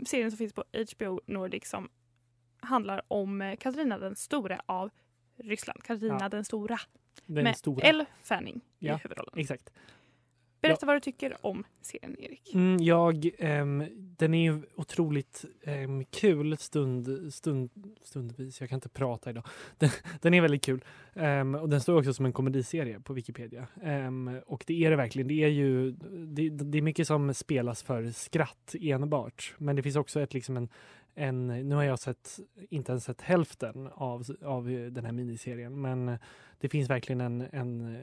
serien 0.08 0.32
som 0.32 0.38
finns 0.38 0.54
på 0.54 0.64
HBO 0.98 1.22
Nordic 1.26 1.70
som 1.70 1.90
handlar 2.60 3.02
om 3.08 3.42
eh, 3.42 3.56
Katarina 3.56 3.98
den 3.98 4.16
stora 4.16 4.62
av 4.66 4.90
Ryssland. 5.44 5.84
Katarina 5.84 6.18
Ja. 6.22 6.30
den 6.30 6.46
stora. 6.46 6.78
Den 7.26 7.44
med 7.44 7.58
stora. 7.58 7.88
Elle 7.88 8.06
Fanning 8.24 8.62
Ja, 8.80 8.96
i 8.96 9.00
huvudrollen. 9.04 9.40
Exakt. 9.40 9.72
Berätta 10.68 10.86
vad 10.86 10.96
du 10.96 11.00
tycker 11.00 11.38
om 11.42 11.64
serien 11.82 12.16
Erik. 12.20 12.54
Mm, 12.54 12.84
jag, 12.84 13.30
ehm, 13.38 13.84
den 13.96 14.34
är 14.34 14.44
ju 14.44 14.62
otroligt 14.76 15.46
ehm, 15.64 16.06
kul 16.06 16.58
stund, 16.58 17.34
stund, 17.34 17.70
stundvis. 18.04 18.62
Jag 18.62 18.70
kan 18.70 18.78
inte 18.78 18.90
prata 18.90 19.30
idag. 19.30 19.44
Den, 19.78 19.90
den 20.22 20.34
är 20.34 20.42
väldigt 20.42 20.66
kul. 20.66 20.84
Ehm, 21.14 21.56
och 21.56 21.70
den 21.70 21.82
står 21.82 21.98
också 22.00 22.14
som 22.14 22.26
en 22.26 22.34
komediserie 22.34 23.00
på 23.00 23.14
Wikipedia. 23.14 23.68
Ehm, 23.84 24.40
och 24.46 24.64
det 24.68 24.86
är 24.86 24.90
det 24.90 24.96
verkligen. 24.96 25.28
Det 25.28 25.44
är 25.44 25.48
ju 25.48 25.92
det, 26.12 26.50
det 26.50 26.78
är 26.78 26.82
mycket 26.82 27.08
som 27.08 27.34
spelas 27.34 27.84
för 27.84 28.10
skratt 28.12 28.76
enbart. 28.82 29.54
Men 29.58 29.76
det 29.76 29.84
finns 29.84 29.96
också 29.96 30.22
ett 30.22 30.34
liksom 30.34 30.58
en 30.58 30.70
en, 31.16 31.48
nu 31.48 31.76
har 31.76 31.84
jag 31.84 32.00
sett, 32.00 32.40
inte 32.70 32.92
ens 32.92 33.04
sett 33.04 33.22
hälften 33.22 33.90
av, 33.94 34.24
av 34.44 34.66
den 34.92 35.06
här 35.06 35.12
miniserien 35.12 35.82
men 35.82 36.18
det 36.60 36.70
finns 36.70 36.90
verkligen 36.90 37.22
en, 37.22 37.42
en 37.52 37.98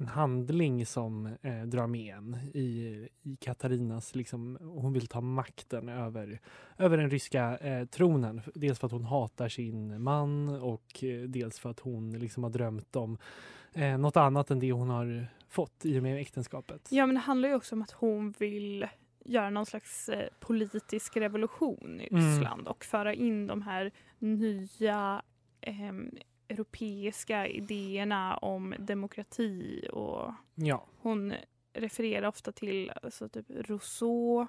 en 0.00 0.06
handling 0.06 0.86
som 0.86 1.26
eh, 1.42 1.62
drar 1.62 1.86
med 1.86 2.14
en 2.14 2.36
i, 2.54 3.08
i 3.22 3.36
Katarinas, 3.36 4.14
liksom, 4.14 4.58
hon 4.60 4.92
vill 4.92 5.06
ta 5.06 5.20
makten 5.20 5.88
över, 5.88 6.40
över 6.78 6.96
den 6.96 7.10
ryska 7.10 7.56
eh, 7.56 7.86
tronen. 7.86 8.40
Dels 8.54 8.78
för 8.78 8.86
att 8.86 8.92
hon 8.92 9.04
hatar 9.04 9.48
sin 9.48 10.02
man 10.02 10.48
och 10.48 11.04
eh, 11.04 11.22
dels 11.22 11.58
för 11.58 11.70
att 11.70 11.80
hon 11.80 12.18
liksom 12.18 12.42
har 12.42 12.50
drömt 12.50 12.96
om 12.96 13.18
eh, 13.74 13.98
något 13.98 14.16
annat 14.16 14.50
än 14.50 14.58
det 14.58 14.72
hon 14.72 14.90
har 14.90 15.26
fått 15.48 15.84
i 15.84 15.98
och 15.98 16.02
med 16.02 16.20
äktenskapet. 16.20 16.88
Ja 16.90 17.06
men 17.06 17.14
det 17.14 17.20
handlar 17.20 17.48
ju 17.48 17.54
också 17.54 17.74
om 17.74 17.82
att 17.82 17.90
hon 17.90 18.34
vill 18.38 18.86
göra 19.28 19.50
någon 19.50 19.66
slags 19.66 20.08
eh, 20.08 20.28
politisk 20.40 21.16
revolution 21.16 22.00
i 22.00 22.08
Mm. 22.10 22.24
Ryssland 22.24 22.68
och 22.68 22.84
föra 22.84 23.14
in 23.14 23.46
de 23.46 23.62
här 23.62 23.92
nya 24.18 25.22
ehm, 25.60 26.10
europeiska 26.48 27.46
idéerna 27.46 28.36
om 28.36 28.74
demokrati 28.78 29.88
och 29.92 30.32
Ja, 30.54 30.86
hon 31.02 31.32
refererar 31.72 32.28
ofta 32.28 32.52
till 32.52 32.92
alltså, 33.02 33.28
typ 33.28 33.46
Rousseau 33.50 34.46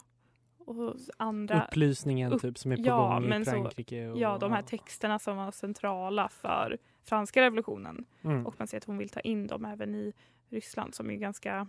och 0.60 0.96
andra 1.18 1.66
upplysningen 1.66 2.34
upp- 2.34 2.42
typ 2.42 2.58
som 2.58 2.72
är 2.72 2.76
på 2.76 2.84
ja, 2.86 2.98
gång 3.14 3.26
i 3.26 3.28
men 3.28 3.46
Frankrike. 3.46 4.08
Och, 4.08 4.18
Ja, 4.18 4.38
de 4.38 4.52
här 4.52 4.62
texterna 4.62 5.20
som 5.20 5.38
var 5.38 5.52
centrala 5.52 6.30
för 6.30 6.78
franska 7.04 7.42
revolutionen. 7.42 8.06
Mm. 8.22 8.46
Och 8.48 8.56
man 8.58 8.68
ser 8.68 8.78
att 8.78 8.84
hon 8.86 8.98
vill 8.98 9.10
ta 9.10 9.20
in 9.20 9.48
dem 9.48 9.66
även 9.66 9.96
i 9.96 10.14
Ryssland 10.50 10.96
som 10.96 11.10
är 11.12 11.16
ganska 11.16 11.68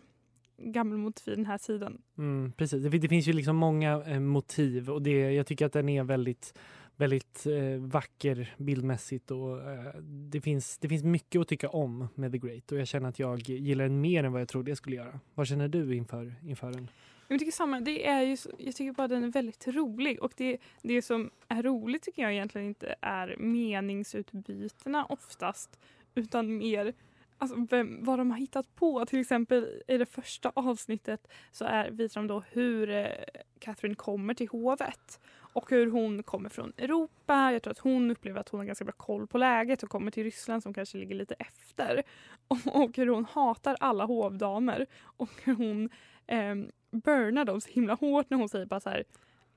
gammelmotiv 0.59 1.33
i 1.33 1.37
den 1.37 1.47
här 1.47 1.59
sidan. 1.59 2.03
Mm, 2.19 2.53
precis, 2.57 2.83
det, 2.83 2.99
det 2.99 3.09
finns 3.09 3.27
ju 3.27 3.33
liksom 3.33 3.57
många 3.57 4.03
eh, 4.07 4.21
motiv 4.21 4.91
och 4.91 5.03
det, 5.03 5.33
jag 5.33 5.47
tycker 5.47 5.67
att 5.67 5.73
den 5.73 5.89
är 5.89 6.05
väldigt, 6.05 6.59
väldigt 6.97 7.47
eh, 7.47 7.81
vacker 7.81 8.55
bildmässigt 8.59 9.31
och 9.31 9.71
eh, 9.71 9.95
det, 10.03 10.41
finns, 10.41 10.79
det 10.79 10.89
finns 10.89 11.05
mycket 11.05 11.41
att 11.41 11.49
tycka 11.49 11.69
om 11.69 12.09
med 12.15 12.33
The 12.33 12.39
Great 12.39 12.73
och 12.73 12.79
jag 12.79 12.89
känner 12.89 13.09
att 13.09 13.19
jag 13.19 13.41
gillar 13.41 13.85
den 13.85 14.01
mer 14.01 14.25
än 14.25 14.33
vad 14.33 14.41
jag 14.41 14.49
trodde 14.49 14.71
jag 14.71 14.79
skulle 14.79 14.97
göra. 14.97 15.21
Vad 15.35 15.47
känner 15.47 15.69
du 15.69 15.97
inför, 15.97 16.35
inför 16.43 16.73
den? 16.73 16.91
Jag 17.29 17.39
tycker 17.39 17.53
samma, 17.53 17.81
det 17.81 18.07
är 18.07 18.23
ju, 18.23 18.37
jag 18.59 18.75
tycker 18.75 18.93
bara 18.93 19.09
den 19.09 19.25
är 19.25 19.29
väldigt 19.29 19.69
rolig 19.69 20.23
och 20.23 20.33
det, 20.37 20.59
det 20.83 21.03
som 21.03 21.31
är 21.49 21.63
roligt 21.63 22.03
tycker 22.03 22.23
jag 22.23 22.33
egentligen 22.33 22.67
inte 22.67 22.95
är 23.01 23.37
meningsutbytena 23.39 25.05
oftast 25.05 25.79
utan 26.15 26.59
mer 26.59 26.93
alltså, 27.39 27.67
vem, 27.71 28.05
vad 28.05 28.19
de 28.19 28.31
har 28.31 28.39
hittat 28.39 28.75
på. 28.75 29.07
Till 29.07 29.21
exempel 29.21 29.83
i 29.89 29.99
det 29.99 30.07
första 30.07 30.53
avsnittet 30.55 31.29
så 31.53 31.65
är, 31.65 31.91
visar 31.91 32.21
de 32.21 32.27
då 32.27 32.43
hur 32.51 32.91
eh, 32.91 33.07
Catherine 33.59 33.95
kommer 33.95 34.35
till 34.35 34.49
hovet 34.49 35.21
och 35.53 35.71
hur 35.71 35.91
hon 35.91 36.23
kommer 36.23 36.49
från 36.49 36.73
Europa. 36.77 37.53
Jag 37.53 37.63
tror 37.63 37.71
att 37.71 37.79
hon 37.79 38.11
upplever 38.11 38.41
att 38.41 38.49
hon 38.49 38.61
har 38.61 38.65
ganska 38.65 38.85
bra 38.85 38.95
koll 38.97 39.27
på 39.27 39.39
läget 39.39 39.83
och 39.83 39.91
kommer 39.91 40.11
till 40.11 40.25
Ryssland 40.25 40.63
som 40.63 40.75
kanske 40.75 40.99
ligger 40.99 41.15
lite 41.15 41.35
efter. 41.35 42.03
Och, 42.49 42.59
och 42.83 42.97
hur 42.97 43.07
hon 43.07 43.25
hatar 43.25 43.77
alla 43.81 44.05
hovdamer 44.05 44.87
och 45.01 45.31
hur 45.45 45.55
hon 45.55 45.91
eh, 46.27 46.55
burnar 46.91 47.45
dem 47.45 47.61
så 47.61 47.71
himla 47.71 47.95
hårt 47.95 48.31
när 48.31 48.39
hon 48.39 48.49
säger 48.49 48.67
bara 48.67 48.81
så 48.81 48.91
här 48.91 49.05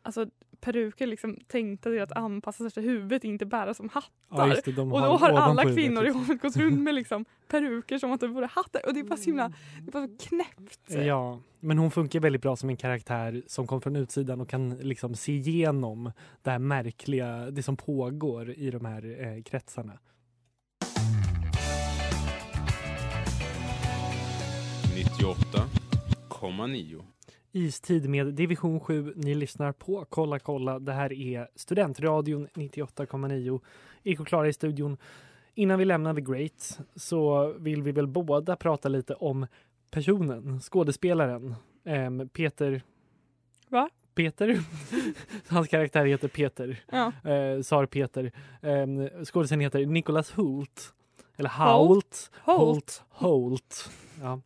Alltså 0.01 0.25
peruker 0.61 1.07
liksom 1.07 1.37
tänkta 1.47 1.89
till 1.89 2.01
att 2.01 2.11
anpassa 2.11 2.57
sig 2.57 2.67
efter 2.67 2.81
huvudet, 2.81 3.23
inte 3.23 3.45
bära 3.45 3.73
som 3.73 3.89
hattar. 3.89 4.47
just 4.47 4.65
det, 4.65 4.71
de 4.71 4.93
och 4.93 5.01
då 5.01 5.07
har 5.07 5.29
alla 5.29 5.61
huvudet, 5.61 5.83
kvinnor 5.83 6.05
i 6.05 6.09
hovet 6.09 6.41
gått 6.41 6.57
runt 6.57 6.79
med 6.79 6.95
liksom 6.95 7.25
peruker 7.47 7.97
som 7.97 8.11
att 8.11 8.19
de 8.19 8.33
vore 8.33 8.45
hattar. 8.45 8.81
Och 8.87 8.93
det 8.93 8.99
är 8.99 9.03
bara 9.03 9.17
så 9.17 9.25
himla 9.25 9.53
det 9.81 9.89
är 9.89 9.91
bara 9.91 10.07
så 10.07 10.27
knäppt. 10.27 11.05
Ja, 11.05 11.39
men 11.59 11.77
hon 11.77 11.91
funkar 11.91 12.19
väldigt 12.19 12.41
bra 12.41 12.55
som 12.55 12.69
en 12.69 12.77
karaktär 12.77 13.43
som 13.47 13.67
kommer 13.67 13.81
från 13.81 13.95
utsidan 13.95 14.41
och 14.41 14.49
kan 14.49 14.69
liksom 14.69 15.15
se 15.15 15.31
igenom 15.31 16.11
det 16.41 16.51
här 16.51 16.59
märkliga, 16.59 17.51
det 17.51 17.63
som 17.63 17.77
pågår 17.77 18.49
i 18.49 18.71
de 18.71 18.85
här 18.85 19.35
eh, 19.35 19.43
kretsarna. 19.43 19.99
98,9. 25.19 27.03
Istid 27.51 28.09
med 28.09 28.33
Division 28.33 28.79
7. 28.79 29.13
Ni 29.15 29.35
lyssnar 29.35 29.71
på 29.71 30.05
Kolla 30.09 30.39
kolla. 30.39 30.79
Det 30.79 30.93
här 30.93 31.13
är 31.13 31.47
Studentradion 31.55 32.47
98,9. 32.53 33.61
Eko 34.03 34.25
Klara 34.25 34.47
i 34.47 34.53
studion. 34.53 34.97
Innan 35.55 35.79
vi 35.79 35.85
lämnar 35.85 36.13
The 36.13 36.21
Great 36.21 36.79
så 36.95 37.53
vill 37.59 37.83
vi 37.83 37.91
väl 37.91 38.07
båda 38.07 38.55
prata 38.55 38.89
lite 38.89 39.13
om 39.13 39.47
personen, 39.89 40.59
skådespelaren. 40.59 41.55
Ehm, 41.85 42.29
Peter... 42.29 42.81
Va? 43.69 43.89
Peter. 44.15 44.59
Hans 45.47 45.67
karaktär 45.67 46.05
heter 46.05 46.27
Peter. 46.27 46.83
Ja. 46.91 47.11
Eh, 47.31 47.61
Sar 47.61 47.85
Peter. 47.85 48.31
Eh, 48.61 49.23
skådespelaren 49.23 49.61
heter 49.61 49.85
Nicholas 49.85 50.31
Hoult. 50.31 50.93
Eller 51.37 51.49
Hoult. 51.49 52.31
Hoult. 52.45 52.57
Hoult. 52.59 53.03
Hoult. 53.09 53.89
Ja. 54.21 54.39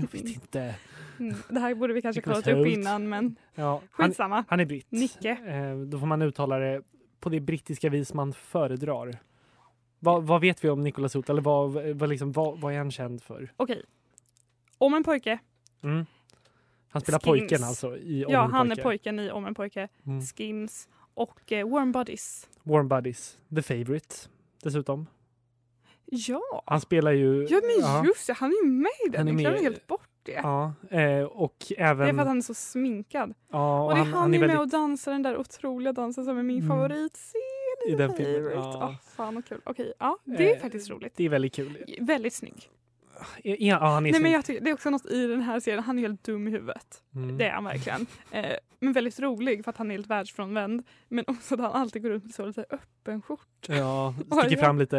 Jag 0.00 0.12
vet 0.12 0.34
inte. 0.34 0.74
Mm, 1.18 1.36
det 1.48 1.60
här 1.60 1.74
borde 1.74 1.92
vi 1.94 2.02
kanske 2.02 2.22
kollat 2.22 2.46
upp 2.46 2.66
innan 2.66 3.08
men 3.08 3.36
Ja, 3.54 3.82
han, 3.90 4.08
skitsamma. 4.08 4.44
han 4.48 4.60
är 4.60 4.64
britt. 4.64 4.86
Nicke. 4.90 5.30
Eh, 5.30 5.76
då 5.78 5.98
får 5.98 6.06
man 6.06 6.22
uttala 6.22 6.58
det 6.58 6.82
på 7.20 7.28
det 7.28 7.40
brittiska 7.40 7.90
vis 7.90 8.14
man 8.14 8.32
föredrar. 8.32 9.18
Vad, 9.98 10.24
vad 10.24 10.40
vet 10.40 10.64
vi 10.64 10.68
om 10.68 10.82
Nicholas 10.82 11.14
Hoult? 11.14 11.30
Eller 11.30 11.42
vad, 11.42 11.72
vad, 11.72 12.08
liksom, 12.08 12.32
vad, 12.32 12.60
vad 12.60 12.74
är 12.74 12.78
han 12.78 12.90
känd 12.90 13.22
för? 13.22 13.52
Okej. 13.56 13.82
Om 14.78 14.94
en 14.94 15.04
pojke. 15.04 15.38
Mm. 15.82 16.06
Han 16.88 17.02
spelar 17.02 17.18
Skins. 17.18 17.24
pojken 17.40 17.64
alltså 17.64 17.96
i 17.96 18.24
Om 18.24 18.32
ja, 18.32 18.44
en 18.44 18.50
han 18.50 18.66
pojke. 18.68 18.80
är 18.80 18.84
pojken 18.84 19.18
i 19.18 19.30
Om 19.30 19.46
en 19.46 19.54
pojke. 19.54 19.88
Mm. 20.06 20.20
Skins 20.22 20.88
och 21.14 21.52
eh, 21.52 21.68
Warm 21.68 21.92
Bodies. 21.92 22.48
Warm 22.62 22.88
Buddies, 22.88 23.38
The 23.54 23.62
Favourite 23.62 24.14
dessutom. 24.62 25.06
Ja, 26.12 26.62
Han 26.66 26.80
spelar 26.80 27.12
ju... 27.12 27.46
ja 27.50 27.60
men 27.82 28.04
just 28.04 28.26
det, 28.26 28.32
han 28.32 28.50
är 28.50 28.64
ju 28.64 28.70
med 28.70 28.90
i 29.06 29.08
den. 29.10 29.18
Han 29.18 29.28
är 29.28 29.32
Jag 29.32 29.40
glömde 29.40 29.60
helt 29.62 29.86
bort 29.86 30.08
det. 30.22 30.32
Ja, 30.32 30.72
eh, 30.90 31.22
och 31.24 31.56
även... 31.78 31.98
Det 32.06 32.10
är 32.10 32.14
för 32.14 32.20
att 32.20 32.26
han 32.28 32.36
är 32.38 32.42
så 32.42 32.54
sminkad. 32.54 33.34
ja, 33.52 33.84
Och, 33.84 33.94
det 33.94 34.00
är 34.00 34.04
han, 34.04 34.24
är 34.34 34.38
med 34.38 34.40
väldigt- 34.40 34.58
och 34.60 34.68
dansar 34.68 35.12
den 35.12 35.22
där 35.22 35.36
otroliga 35.36 35.92
dansen 35.92 36.24
som 36.24 36.38
är 36.38 36.42
min 36.42 36.56
Mm. 36.56 36.68
favoritscen 36.68 37.40
I 37.88 37.94
den 37.94 38.14
filmen, 38.14 38.52
ja. 38.54 38.78
Åh, 38.82 38.94
fan 39.16 39.34
vad 39.34 39.44
kul. 39.46 39.60
Okej, 39.64 39.92
ja, 39.98 40.18
det 40.24 40.50
är 40.50 40.56
Eh, 40.56 40.60
faktiskt 40.62 40.90
roligt. 40.90 41.12
Det 41.16 41.24
är 41.24 41.28
väldigt 41.28 41.54
kul. 41.54 41.84
Väldigt 42.00 42.34
snygg. 42.34 42.68
Ja, 43.44 43.78
han 43.78 44.06
är 44.06 44.12
Nej, 44.12 44.20
men 44.20 44.32
jag 44.32 44.44
tycker, 44.44 44.60
det 44.60 44.70
är 44.70 44.74
också 44.74 44.90
något 44.90 45.06
i 45.06 45.26
den 45.26 45.42
här 45.42 45.60
serien, 45.60 45.82
han 45.82 45.98
är 45.98 46.02
helt 46.02 46.24
dum 46.24 46.48
i 46.48 46.50
huvudet. 46.50 47.02
Mm. 47.14 47.38
Det 47.38 47.44
är 47.44 47.52
han 47.52 47.64
verkligen. 47.64 48.06
Eh, 48.30 48.56
men 48.80 48.92
väldigt 48.92 49.20
rolig 49.20 49.64
för 49.64 49.70
att 49.70 49.76
han 49.76 49.90
är 49.90 49.94
helt 49.94 50.06
världsfrånvänd. 50.06 50.82
Men 51.08 51.24
också 51.26 51.54
att 51.54 51.60
han 51.60 51.72
alltid 51.72 52.02
går 52.02 52.10
runt 52.10 52.24
med 52.24 52.34
så 52.34 52.46
lite 52.46 52.64
öppen 52.70 53.22
skjort. 53.22 53.66
Ja, 53.68 54.14
sticker 54.44 54.56
fram 54.56 54.78
lite, 54.78 54.98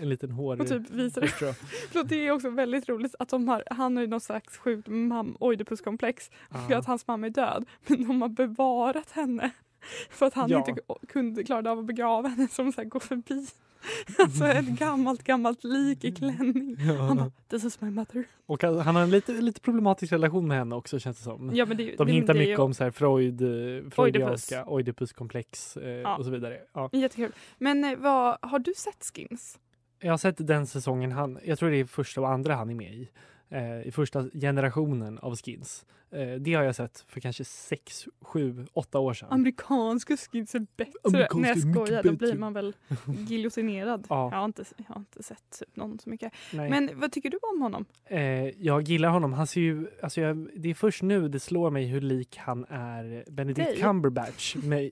en 0.00 0.08
liten 0.08 0.30
hår. 0.30 0.60
Och 0.60 0.68
typ 0.68 0.90
visar 0.90 1.20
det. 1.20 1.26
hårstrå. 1.26 1.52
För 1.92 2.04
det 2.04 2.26
är 2.26 2.30
också 2.30 2.50
väldigt 2.50 2.88
roligt 2.88 3.14
att 3.18 3.28
de 3.28 3.48
har, 3.48 3.64
han 3.70 3.96
har 3.96 4.02
ju 4.02 4.08
något 4.08 4.22
slags 4.22 4.56
sjukt 4.58 4.88
mam- 4.88 5.36
oidipuskomplex 5.40 6.30
för 6.68 6.74
att 6.74 6.86
hans 6.86 7.06
mamma 7.06 7.26
är 7.26 7.30
död. 7.30 7.64
Men 7.86 8.08
de 8.08 8.22
har 8.22 8.28
bevarat 8.28 9.10
henne 9.10 9.50
för 10.10 10.26
att 10.26 10.34
han 10.34 10.50
Ja. 10.50 10.58
inte 10.68 10.82
kunde 11.08 11.44
klara 11.44 11.70
av 11.72 11.78
att 11.78 11.84
begrava 11.86 12.28
henne 12.28 12.48
som 12.48 12.72
så 12.72 12.80
här 12.80 12.88
går 12.88 13.00
förbi. 13.00 13.46
Alltså 14.18 14.44
ett 14.44 14.66
gammalt, 14.66 15.22
gammalt 15.24 15.64
lik 15.64 16.04
i 16.04 16.12
klänning. 16.12 16.76
Han 16.76 17.16
bara, 17.16 17.32
this 17.48 17.64
is 17.64 17.80
my 17.80 17.90
mother. 17.90 18.24
Och 18.46 18.62
han 18.62 18.96
har 18.96 19.02
en 19.02 19.10
lite, 19.10 19.32
lite 19.32 19.60
problematisk 19.60 20.12
relation 20.12 20.48
med 20.48 20.58
henne 20.58 20.74
också 20.74 20.98
känns 20.98 21.16
det 21.16 21.22
som. 21.22 21.50
Ja, 21.54 21.66
men 21.66 21.76
det, 21.76 21.96
De 21.96 22.08
hintar 22.08 22.34
mycket 22.34 22.48
ju 22.48 22.56
om 22.56 22.74
så 22.74 22.84
här 22.84 22.90
Freud, 22.90 23.42
eh, 23.42 23.90
freudianska 23.90 24.64
oidipuskomplex 24.66 25.76
eh, 25.76 25.88
Ja. 25.88 26.16
och 26.16 26.24
så 26.24 26.30
vidare. 26.30 26.58
Ja. 26.74 26.90
Jättekul. 26.92 27.32
Men 27.58 27.84
eh, 27.84 27.96
vad, 27.98 28.38
har 28.42 28.58
du 28.58 28.72
sett 28.76 29.10
Skins? 29.14 29.58
Jag 30.00 30.12
har 30.12 30.18
sett 30.18 30.46
den 30.46 30.66
säsongen 30.66 31.12
han, 31.12 31.38
jag 31.44 31.58
tror 31.58 31.70
det 31.70 31.76
är 31.80 31.84
första 31.84 32.20
och 32.20 32.28
andra 32.30 32.54
han 32.54 32.70
är 32.70 32.74
med 32.74 32.94
i. 32.94 33.08
Eh, 33.48 33.86
I 33.88 33.90
första 33.90 34.24
generationen 34.30 35.18
av 35.18 35.36
skins. 35.36 35.86
Eh, 36.14 36.34
det 36.40 36.54
har 36.54 36.62
jag 36.62 36.74
sett 36.74 37.04
för 37.08 37.20
kanske 37.20 37.44
sex, 37.44 38.06
sju, 38.20 38.66
åtta 38.72 38.98
år 38.98 39.14
sedan. 39.14 39.28
Amerikanska 39.32 40.16
skins 40.16 40.54
är 40.54 40.66
bättre. 40.76 40.92
Amerikanska 41.04 41.38
Nej 41.38 41.50
jag 41.50 41.86
skojar, 41.86 42.02
då 42.02 42.12
blir 42.12 42.34
man 42.34 42.52
väl 42.52 42.74
giljotinerad. 43.28 44.06
Ja. 44.08 44.28
Jag, 44.32 44.38
har 44.38 44.44
inte, 44.44 44.64
jag 44.76 44.84
har 44.94 44.96
inte 44.96 45.22
sett 45.22 45.58
typ 45.58 45.76
någon 45.76 45.98
så 45.98 46.10
mycket. 46.10 46.32
Nej. 46.52 46.70
Men 46.70 46.90
vad 46.94 47.12
tycker 47.12 47.30
du 47.30 47.38
om 47.54 47.62
honom? 47.62 47.84
Eh, 48.04 48.20
jag 48.48 48.82
gillar 48.82 49.08
honom. 49.08 49.32
Han 49.32 49.46
ser 49.46 49.60
ju, 49.60 49.86
alltså 50.02 50.20
jag, 50.20 50.48
det 50.56 50.70
är 50.70 50.74
först 50.74 51.02
nu 51.02 51.28
det 51.28 51.40
slår 51.40 51.70
mig 51.70 51.86
hur 51.86 52.00
lik 52.00 52.36
han 52.36 52.64
är 52.68 53.24
Benedict 53.30 53.68
Dig? 53.68 53.76
Cumberbatch. 53.76 54.56
Mig. 54.64 54.90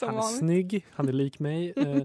Han 0.00 0.16
är 0.16 0.22
snygg, 0.22 0.86
han 0.90 1.08
är 1.08 1.12
lik 1.12 1.38
mig. 1.38 1.72
Eh, 1.76 2.02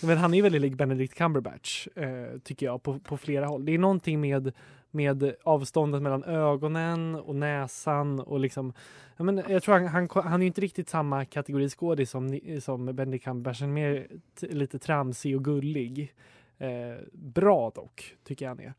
men 0.02 0.18
han 0.18 0.34
är 0.34 0.42
väldigt 0.42 0.60
lik 0.60 0.74
Benedict 0.74 1.14
Cumberbatch, 1.14 1.88
eh, 1.96 2.38
tycker 2.44 2.66
jag, 2.66 2.82
på, 2.82 2.98
på 2.98 3.16
flera 3.16 3.46
håll. 3.46 3.64
Det 3.64 3.74
är 3.74 3.78
någonting 3.78 4.20
med, 4.20 4.52
med 4.92 5.34
avståndet 5.42 6.02
mellan 6.02 6.24
ögonen 6.24 7.14
och 7.14 7.34
näsan 7.34 8.20
och 8.20 8.40
liksom... 8.40 8.72
Jag, 9.16 9.24
men, 9.24 9.42
jag 9.48 9.62
tror 9.62 9.74
han, 9.74 9.86
han, 9.86 10.08
han 10.24 10.32
är 10.34 10.44
ju 10.44 10.46
inte 10.46 10.60
riktigt 10.60 10.88
samma 10.88 11.24
kategori 11.24 11.68
skådis 11.68 12.10
som, 12.10 12.40
som 12.60 12.86
Benedict 12.96 13.24
Cumberbatch. 13.24 13.60
Han 13.60 13.68
är 13.70 13.74
mer 13.74 14.06
lite 14.40 14.78
tramsig 14.78 15.36
och 15.36 15.44
gullig. 15.44 16.14
Eh, 16.58 16.68
bra 17.12 17.70
dock, 17.74 18.16
tycker 18.24 18.44
jag 18.44 18.50
han 18.50 18.60
är. 18.60 18.72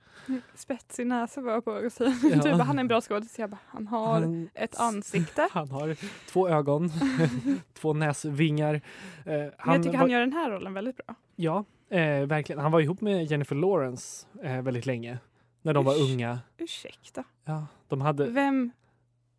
Spetsig 0.56 1.08
näsa 1.08 1.42
var 1.42 1.52
jag 1.52 1.66
på 1.66 1.72
att 1.72 1.94
säga. 1.94 2.16
Ja. 2.24 2.42
Du 2.44 2.52
bara, 2.52 2.64
han 2.64 2.78
är 2.78 2.82
en 2.82 2.88
bra 2.88 3.02
skådis. 3.02 3.40
Jag 3.40 3.50
bara, 3.50 3.60
han 3.66 3.88
har 3.88 4.14
Han- 4.14 4.50
ett 4.54 4.80
ansikte. 4.80 5.48
Han 5.52 5.72
har 5.72 5.96
två 6.32 6.50
ögon, 6.50 6.90
två 7.74 7.94
näsvingar. 7.94 8.74
Eh, 8.74 8.82
Men 9.26 9.52
jag 9.66 9.76
tycker 9.84 9.92
var- 9.92 9.98
han 9.98 10.10
gör 10.10 10.20
den 10.20 10.34
här 10.34 10.52
rollen 10.52 10.74
väldigt 10.74 10.98
bra. 10.98 11.16
Ja, 11.36 11.66
eh, 11.90 12.26
verkligen. 12.26 12.62
Han 12.62 12.72
var 12.72 12.80
ihop 12.80 13.02
med 13.02 13.26
Jennifer 13.26 13.56
Lawrence 13.56 14.28
eh, 14.44 14.62
väldigt 14.62 14.86
länge. 14.86 15.18
När 15.64 15.74
de 15.74 15.86
var 15.86 15.94
Usch. 15.94 16.12
unga. 16.12 16.40
Ursäkta. 16.58 17.24
Ja, 17.46 17.68
de 17.88 18.02
hade... 18.02 18.30
Vem, 18.30 18.72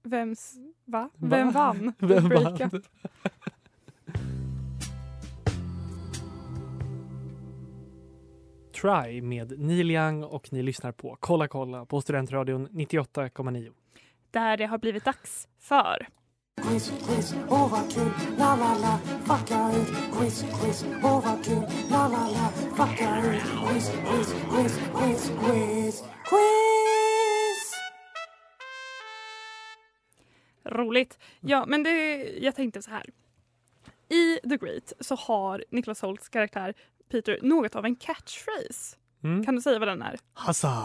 vems, 0.02 0.56
va? 0.84 1.10
Va? 1.16 1.28
Vem 1.28 1.50
vann? 1.50 1.92
Vem 1.98 2.28
vann? 2.28 2.56
Try 8.80 9.22
med 9.22 9.58
Neil 9.60 9.90
Young 9.90 10.24
och 10.24 10.52
ni 10.52 10.62
lyssnar 10.62 10.92
på 10.92 11.16
Kolla 11.20 11.48
kolla 11.48 11.84
på 11.84 12.00
Studentradion 12.00 12.68
98,9. 12.68 13.72
Där 14.30 14.56
det 14.56 14.66
har 14.66 14.78
blivit 14.78 15.04
dags 15.04 15.48
för 15.58 16.06
Quiz, 16.62 16.92
quiz, 17.06 17.34
åh 17.48 17.70
vad 17.70 17.92
kul, 17.94 18.10
la 18.38 18.56
la 18.56 18.74
la, 18.78 18.98
fucka 18.98 19.70
ut. 19.76 19.88
Quiz, 20.18 20.44
quiz, 20.60 20.84
åh 21.02 21.24
vad 21.24 21.44
kul, 21.44 21.62
la 21.90 22.08
la 22.08 22.28
la, 22.28 22.48
fucka 22.76 23.18
ut. 23.18 23.42
Quiz, 23.42 23.90
quiz, 23.90 24.34
quiz, 24.50 24.78
quiz, 24.94 25.32
quiz, 25.40 26.04
quiz. 26.24 27.74
roligt. 30.64 31.18
Ja, 31.40 31.64
men 31.66 31.82
det, 31.82 32.16
jag 32.40 32.54
tänkte 32.54 32.82
så 32.82 32.90
här. 32.90 33.06
I 34.08 34.38
The 34.48 34.56
Great 34.56 34.92
så 35.00 35.14
har 35.14 35.64
Nicholas 35.70 36.02
Holts 36.02 36.28
karaktär 36.28 36.74
Peter 37.10 37.38
något 37.42 37.74
av 37.76 37.84
en 37.84 37.96
catchphrase. 37.96 38.96
Mm. 39.24 39.44
Kan 39.44 39.54
du 39.54 39.62
säga 39.62 39.78
vad 39.78 39.88
den 39.88 40.02
är? 40.02 40.18
Hassa! 40.34 40.82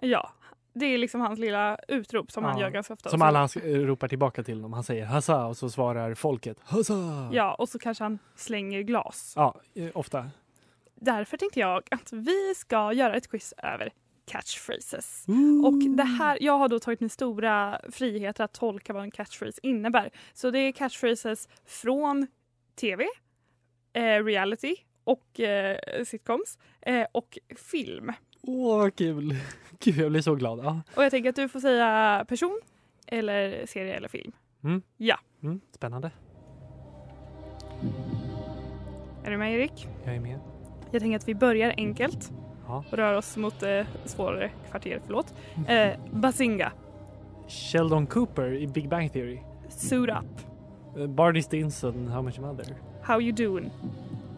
Ja, 0.00 0.32
det 0.74 0.86
är 0.86 0.98
liksom 0.98 1.20
hans 1.20 1.38
lilla 1.38 1.78
utrop 1.88 2.32
som 2.32 2.44
han 2.44 2.58
Ja, 2.58 2.64
gör 2.64 2.70
ganska 2.70 2.94
ofta. 2.94 3.10
Som 3.10 3.22
alla 3.22 3.48
eh, 3.62 3.62
ropar 3.62 4.08
tillbaka 4.08 4.42
till 4.42 4.54
honom. 4.54 4.72
Han 4.72 4.84
säger 4.84 5.04
hassa 5.04 5.46
och 5.46 5.56
så 5.56 5.70
svarar 5.70 6.14
folket 6.14 6.56
hassa. 6.64 7.28
Ja, 7.32 7.54
och 7.54 7.68
så 7.68 7.78
kanske 7.78 8.04
han 8.04 8.18
slänger 8.36 8.82
glas. 8.82 9.32
Ja, 9.36 9.60
eh, 9.74 9.90
ofta. 9.94 10.30
Därför 10.94 11.36
tänkte 11.36 11.60
jag 11.60 11.82
att 11.90 12.12
vi 12.12 12.54
ska 12.56 12.92
göra 12.92 13.16
ett 13.16 13.30
quiz 13.30 13.54
över 13.58 13.92
catchphrases. 14.24 15.24
Och 15.64 15.96
det 15.96 16.02
här, 16.02 16.38
jag 16.40 16.58
har 16.58 16.68
då 16.68 16.78
tagit 16.78 17.00
min 17.00 17.10
stora 17.10 17.80
friheter 17.90 18.44
att 18.44 18.52
tolka 18.52 18.92
vad 18.92 19.02
en 19.02 19.10
catchphrase 19.10 19.60
innebär. 19.62 20.10
Så 20.32 20.50
det 20.50 20.58
är 20.58 20.72
catchphrases 20.72 21.48
från 21.66 22.26
tv, 22.80 23.06
eh, 23.92 24.24
reality 24.24 24.76
och 25.04 25.40
eh, 25.40 26.04
sitcoms 26.04 26.58
eh, 26.80 27.06
och 27.12 27.38
film. 27.56 28.12
Åh, 28.42 28.78
vad 28.78 28.96
kul! 28.96 29.36
Gud, 29.78 29.96
jag 29.96 30.10
blir 30.10 30.22
så 30.22 30.34
glad. 30.34 30.58
Ja. 30.58 30.82
Och 30.96 31.04
jag 31.04 31.10
tänker 31.10 31.30
att 31.30 31.36
du 31.36 31.48
får 31.48 31.60
säga 31.60 32.24
person 32.28 32.60
eller 33.06 33.66
serie 33.66 33.94
eller 33.94 34.08
film. 34.08 34.32
Mm. 34.64 34.82
Ja. 34.96 35.18
Mm, 35.42 35.60
spännande. 35.74 36.10
Är 39.24 39.30
du 39.30 39.36
med 39.36 39.54
Erik? 39.54 39.88
Jag 40.04 40.14
är 40.14 40.20
med. 40.20 40.40
Jag 40.90 41.00
tänker 41.02 41.16
att 41.16 41.28
vi 41.28 41.34
börjar 41.34 41.74
enkelt 41.76 42.32
Ja. 42.72 42.84
och 42.90 42.98
rör 42.98 43.14
oss 43.14 43.36
mot 43.36 43.62
eh, 43.62 43.80
svårare 44.04 44.50
kvarter. 44.70 45.00
Förlåt. 45.06 45.34
Eh, 45.68 45.90
Bazinga, 46.12 46.72
Sheldon 47.48 48.06
Cooper 48.06 48.54
i 48.54 48.66
Big 48.66 48.88
Bang 48.88 49.12
Theory. 49.12 49.40
Suit 49.68 50.08
Up, 50.10 50.40
Eh, 50.98 51.06
Barney 51.06 51.42
Stinson, 51.42 52.08
How 52.08 52.22
Much 52.22 52.38
Mother. 52.40 52.66
How 53.02 53.20
You 53.20 53.32
Doing, 53.32 53.70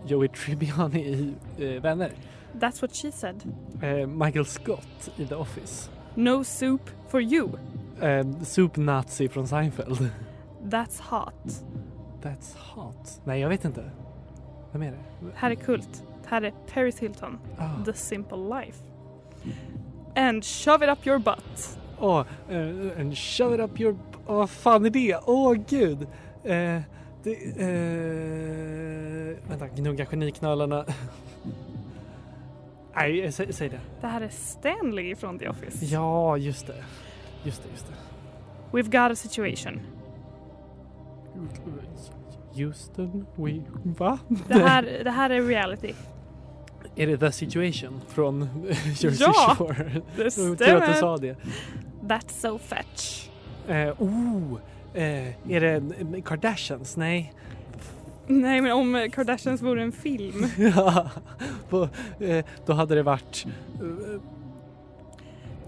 Joey 0.07 0.29
Tribbiani 0.29 1.01
i 1.01 1.35
eh, 1.75 1.83
Vänner. 1.83 2.11
That's 2.53 2.83
What 2.83 2.95
She 2.95 3.13
Said, 3.13 3.43
Eh, 3.83 4.07
Michael 4.07 4.45
Scott 4.47 5.11
i 5.17 5.27
The 5.27 5.35
Office. 5.35 5.91
No 6.15 6.45
Soup 6.45 6.91
For 7.09 7.21
You, 7.23 7.49
Eh, 8.01 8.27
Soup 8.43 8.77
Nazi 8.77 9.29
från 9.29 9.49
Seinfeld. 9.49 9.99
That's 10.65 11.01
Hot. 11.03 11.65
That's 12.23 12.57
hot. 12.75 13.21
Nej, 13.25 13.41
jag 13.41 13.49
vet 13.49 13.65
inte. 13.65 13.91
Vem 14.73 14.83
är 14.83 14.91
det? 14.91 14.99
Här 15.35 15.51
är 15.51 15.55
Kult. 15.55 16.05
Här 16.27 16.43
är 16.43 16.53
Paris 16.75 16.99
Hilton, 16.99 17.39
Ah. 17.59 17.85
The 17.85 17.93
Simple 17.93 18.39
Life. 18.61 18.85
And 20.17 20.45
Shove 20.45 20.85
It 20.87 20.93
Up 20.99 21.07
Your 21.07 21.19
Butt, 21.19 21.79
Åh, 22.01 22.25
eh, 22.51 23.01
and 23.01 23.19
shove 23.19 23.55
it 23.55 23.61
up 23.61 23.81
your... 23.81 23.97
Vad 24.27 24.51
fan 24.51 24.87
är 24.87 24.91
det? 24.91 25.17
Åh, 25.27 25.55
gud. 25.69 26.03
Eh, 26.45 26.81
det, 27.23 27.35
eh, 27.57 29.37
vänta, 29.49 29.69
gnugga 29.77 30.05
geniknölarna. 30.07 30.85
Nej, 32.97 33.33
sä, 33.33 33.53
säg 33.53 33.69
det. 33.69 33.81
Det 34.01 34.07
här 34.07 34.21
är 34.21 34.29
Stanley 34.29 35.15
från 35.17 35.39
The 35.39 35.49
Office. 35.49 35.85
Ja, 35.85 36.37
just 36.37 36.67
det. 36.67 36.85
Just 37.45 37.63
det, 37.63 37.69
just 37.71 37.87
det. 37.89 37.95
We've 38.77 39.03
got 39.03 39.13
a 39.13 39.17
situation. 39.17 39.81
Houston, 42.55 43.27
we... 43.37 43.63
Va? 43.83 44.19
Det 44.49 44.55
här, 44.55 45.01
det 45.05 45.11
här 45.11 45.31
är 45.31 45.43
reality. 45.43 45.93
Är 46.97 47.07
det 47.07 47.19
The 47.19 47.33
Situation 47.33 48.01
från 48.09 48.49
Jersey 48.87 49.11
Ja, 49.21 49.55
Shore? 49.59 50.03
det 50.17 50.31
Tur 50.35 50.53
att 50.53 50.59
du 50.59 50.65
stämmer. 50.65 50.95
sa 50.95 51.17
det. 51.17 51.37
That's 52.03 52.41
so 52.41 52.59
fetch. 52.59 53.29
Eh, 53.69 54.03
oh, 54.03 54.59
eh, 54.95 55.53
är 55.53 55.61
det 55.61 55.83
Kardashians? 56.25 56.97
Nej. 56.97 57.33
Nej 58.27 58.61
men 58.61 58.73
om 58.73 59.09
Kardashians 59.13 59.63
vore 59.63 59.83
en 59.83 59.93
film. 59.93 60.47
ja, 60.77 61.11
på, 61.69 61.89
eh, 62.21 62.45
då 62.67 62.73
hade 62.73 62.95
det 62.95 63.03
varit... 63.03 63.47
eh, 63.81 64.21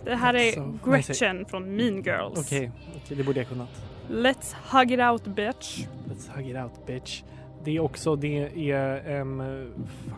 Det 0.04 0.14
här 0.16 0.34
är 0.34 0.72
Gretchen 0.90 1.44
från 1.46 1.76
Mean 1.76 2.02
Girls. 2.02 2.38
Okej, 2.38 2.70
okej, 2.96 3.16
det 3.16 3.22
borde 3.24 3.40
jag 3.40 3.48
kunnat. 3.48 3.68
Let's 4.10 4.54
hug 4.72 4.92
it 4.92 5.00
out 5.00 5.24
bitch. 5.24 5.78
Let's 6.08 6.36
hug 6.36 6.50
it 6.50 6.56
out 6.56 6.86
bitch. 6.86 7.22
Det 7.66 7.76
är 7.76 7.80
också, 7.80 8.16
det 8.16 8.70
är... 8.70 9.20
Um, 9.20 9.38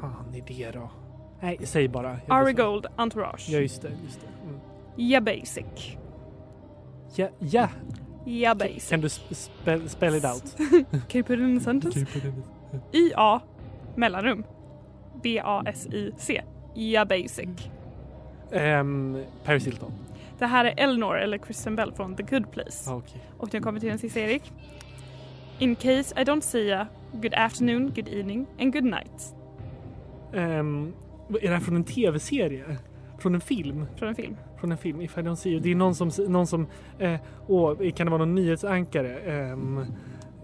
fan 0.01 0.35
är 0.35 0.43
det 0.47 0.71
då? 0.71 0.91
Nej, 1.41 1.59
säg 1.65 1.89
bara. 1.89 2.17
Ari 2.29 2.53
Gold, 2.53 2.87
Entourage. 2.97 3.47
Ja, 3.49 3.59
just 3.59 3.83
det. 3.83 3.91
Just 4.05 4.21
det. 4.21 4.49
Mm. 4.49 4.61
Ja 4.97 5.21
basic. 5.21 5.97
Ja, 7.15 7.29
ja. 7.39 7.69
Ja 8.25 8.55
basic. 8.55 8.89
Kan 8.91 9.01
du 9.01 9.09
sp- 9.09 9.35
spell, 9.35 9.89
spell 9.89 10.15
it 10.15 10.25
out? 10.25 10.57
Can 10.91 11.01
you 11.15 11.23
put 11.23 11.31
it 11.31 11.41
in 11.41 11.57
a 11.57 11.61
sentence? 11.61 12.07
I-A 12.93 13.41
mellanrum. 13.97 14.45
B-A-S-I-C. 15.23 16.43
Ja 16.75 17.05
basic. 17.05 17.49
Um, 18.51 19.25
Paris 19.45 19.67
Hilton. 19.67 19.93
Det 20.39 20.47
här 20.47 20.65
är 20.65 20.75
Eleanor 20.77 21.19
eller 21.19 21.39
Kristen 21.39 21.77
Bell 21.77 21.93
från 21.93 22.17
The 22.17 22.23
Good 22.23 22.51
Place. 22.51 22.91
Ah, 22.91 22.95
Okej. 22.95 23.21
Och 23.39 23.55
nu 23.55 23.61
kommer 23.61 23.81
till 23.81 23.89
den 23.89 23.99
sista 23.99 24.21
Erik. 24.21 24.53
In 25.59 25.75
case 25.77 26.15
I 26.17 26.25
don't 26.25 26.41
see 26.43 26.69
ya, 26.69 26.87
good 27.13 27.35
afternoon, 27.35 27.93
good 27.95 28.09
evening 28.09 28.47
and 28.61 28.73
good 28.73 28.85
night. 28.85 29.35
Ehm, 30.35 30.93
är 31.29 31.41
det 31.49 31.55
här 31.55 31.61
från 31.61 31.77
en 31.77 31.85
tv-serie? 31.85 32.65
Från 33.19 33.35
en 33.35 33.41
film? 33.41 33.87
Från 33.97 34.09
en 34.09 34.15
film. 34.15 34.37
Från 34.61 34.73
en 34.73 34.79
film, 34.79 35.01
If 35.01 35.19
I 35.19 35.21
don't 35.21 35.35
see 35.37 35.51
you. 35.51 35.61
Det 35.61 35.71
är 35.71 35.75
någon 35.75 35.95
som, 35.95 36.11
någon 36.29 36.47
som 36.47 36.67
eh, 36.99 37.15
åh, 37.47 37.91
kan 37.91 38.07
det 38.07 38.11
vara 38.11 38.19
någon 38.19 38.35
nyhetsankare? 38.35 39.19
Ehm, 39.19 39.79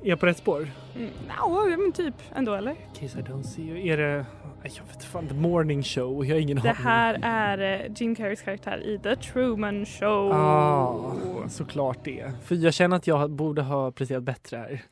är 0.03 0.09
jag 0.09 0.21
på 0.21 0.27
rätt 0.27 0.37
spår? 0.39 0.69
Mm, 0.97 1.11
no, 1.41 1.77
men 1.83 1.93
typ 1.93 2.15
ändå 2.35 2.55
eller? 2.55 2.71
In 2.71 2.77
case 3.01 3.19
I 3.19 3.23
don't 3.23 3.43
see 3.43 3.63
you. 3.63 3.79
Är 3.89 3.97
det, 3.97 4.27
jag 4.63 4.85
vet 4.95 5.05
fan, 5.05 5.29
The 5.29 5.35
Morning 5.35 5.83
Show? 5.83 6.27
Jag 6.27 6.35
har 6.35 6.41
ingen 6.41 6.57
Det 6.57 6.71
aning. 6.71 6.83
här 6.85 7.19
är 7.23 7.81
eh, 7.85 7.93
Jim 7.97 8.15
Carreys 8.15 8.43
karaktär 8.43 8.83
i 8.87 8.99
The 8.99 9.17
Truman 9.17 9.87
Show. 9.87 10.33
Ah, 10.33 11.13
såklart 11.49 11.99
det. 12.05 12.33
För 12.43 12.55
jag 12.55 12.75
känner 12.75 12.97
att 12.97 13.07
jag 13.07 13.31
borde 13.31 13.63
ha 13.63 13.91
presterat 13.91 14.23
bättre 14.23 14.57
här. 14.57 14.83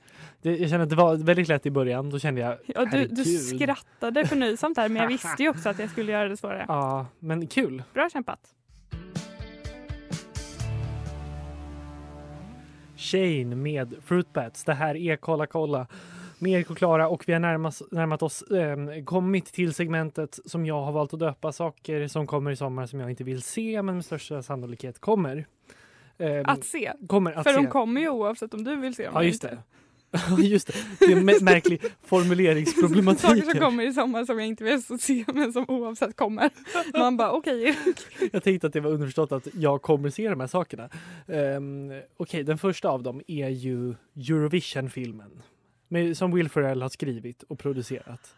Det, 0.43 0.57
jag 0.57 0.71
känner 0.71 0.83
att 0.85 0.91
det 0.91 0.97
var 0.97 1.17
väldigt 1.17 1.49
lätt 1.49 1.67
i 1.67 1.71
början. 1.71 2.11
Då 2.11 2.19
kände 2.19 2.41
jag, 2.41 2.57
Ja, 2.67 2.85
du, 2.85 3.07
du 3.07 3.25
skrattade 3.25 4.27
förnöjsamt 4.27 4.77
där 4.77 4.89
men 4.89 5.03
jag 5.03 5.09
visste 5.09 5.43
ju 5.43 5.49
också 5.49 5.69
att 5.69 5.79
jag 5.79 5.91
skulle 5.91 6.13
göra 6.13 6.29
det 6.29 6.37
svårare. 6.37 6.65
Ja, 6.69 7.07
men 7.19 7.47
kul. 7.47 7.83
Bra 7.95 8.09
kämpat. 8.13 8.41
Shane 12.97 13.45
med 13.57 13.95
Fruit 14.05 14.33
Bats. 14.33 14.65
Det 14.65 14.75
här 14.75 14.97
är 14.97 15.17
Kolla 15.17 15.47
kolla 15.47 15.87
med 16.39 16.53
Erik 16.53 16.71
och 16.71 16.77
Klara 16.79 17.09
och 17.09 17.25
vi 17.27 17.33
har 17.33 17.41
närmas, 17.41 17.83
närmat 17.91 18.23
oss, 18.23 18.43
eh, 18.43 19.05
kommit 19.05 19.47
till 19.53 19.75
segmentet 19.75 20.39
som 20.45 20.67
jag 20.67 20.83
har 20.83 20.93
valt 20.93 21.15
att 21.15 21.21
döpa 21.21 21.53
saker 21.53 22.09
som 22.09 22.27
kommer 22.27 22.51
i 22.51 22.57
sommar 22.57 22.87
som 22.87 23.01
jag 23.01 23.11
inte 23.11 23.25
vill 23.25 23.43
se 23.43 23.83
men 23.83 23.95
med 23.95 24.05
största 24.05 24.43
sannolikhet 24.43 24.99
kommer. 25.01 25.47
Eh, 26.19 26.43
Att 26.45 26.65
se. 26.65 26.93
Kommer 27.07 27.33
att 27.33 27.45
För 27.45 27.51
se. 27.53 27.57
de 27.61 27.67
kommer 27.67 28.01
ju 28.01 28.09
oavsett 28.09 28.55
om 28.55 28.65
du 28.65 28.77
vill 28.77 28.95
se 28.95 29.05
dem 29.05 29.13
Ja 29.17 29.23
just 29.23 29.45
inte. 29.45 29.55
det. 29.57 29.63
Ja 30.31 30.39
just 30.39 30.67
det. 30.67 30.75
Det 30.99 31.05
är 31.05 31.17
en 31.17 31.31
mä- 31.31 31.43
märklig 31.43 31.81
formuleringsproblematik. 32.05 33.21
Saker 33.21 33.43
som 33.43 33.61
kommer 33.61 33.85
i 33.85 33.93
sommar 33.93 34.25
som 34.25 34.39
jag 34.39 34.49
inte 34.49 34.65
vill 34.65 34.83
se 35.01 35.25
men 35.35 35.53
som 35.53 35.65
oavsett 35.69 36.17
kommer. 36.17 36.51
Man 36.99 37.17
bara 37.17 37.31
okej. 37.33 37.79
Jag 38.33 38.43
tänkte 38.43 38.67
att 38.67 38.73
det 38.73 38.81
var 38.81 38.91
underförstått 38.91 39.33
att 39.33 39.49
jag 39.55 39.83
kommer 39.83 40.11
se 40.11 40.29
de 40.29 40.41
här 40.41 40.47
sakerna. 40.47 40.89
Um, 41.27 41.93
Okej, 42.17 42.43
den 42.43 42.59
första 42.59 42.89
av 42.89 43.03
dem 43.03 43.23
är 43.27 43.49
ju 43.49 43.95
Eurovision-filmen. 44.17 45.43
Som 46.15 46.35
Will 46.35 46.49
Ferrell 46.49 46.83
har 46.83 46.89
skrivit 46.89 47.43
och 47.43 47.59
producerat. 47.59 48.35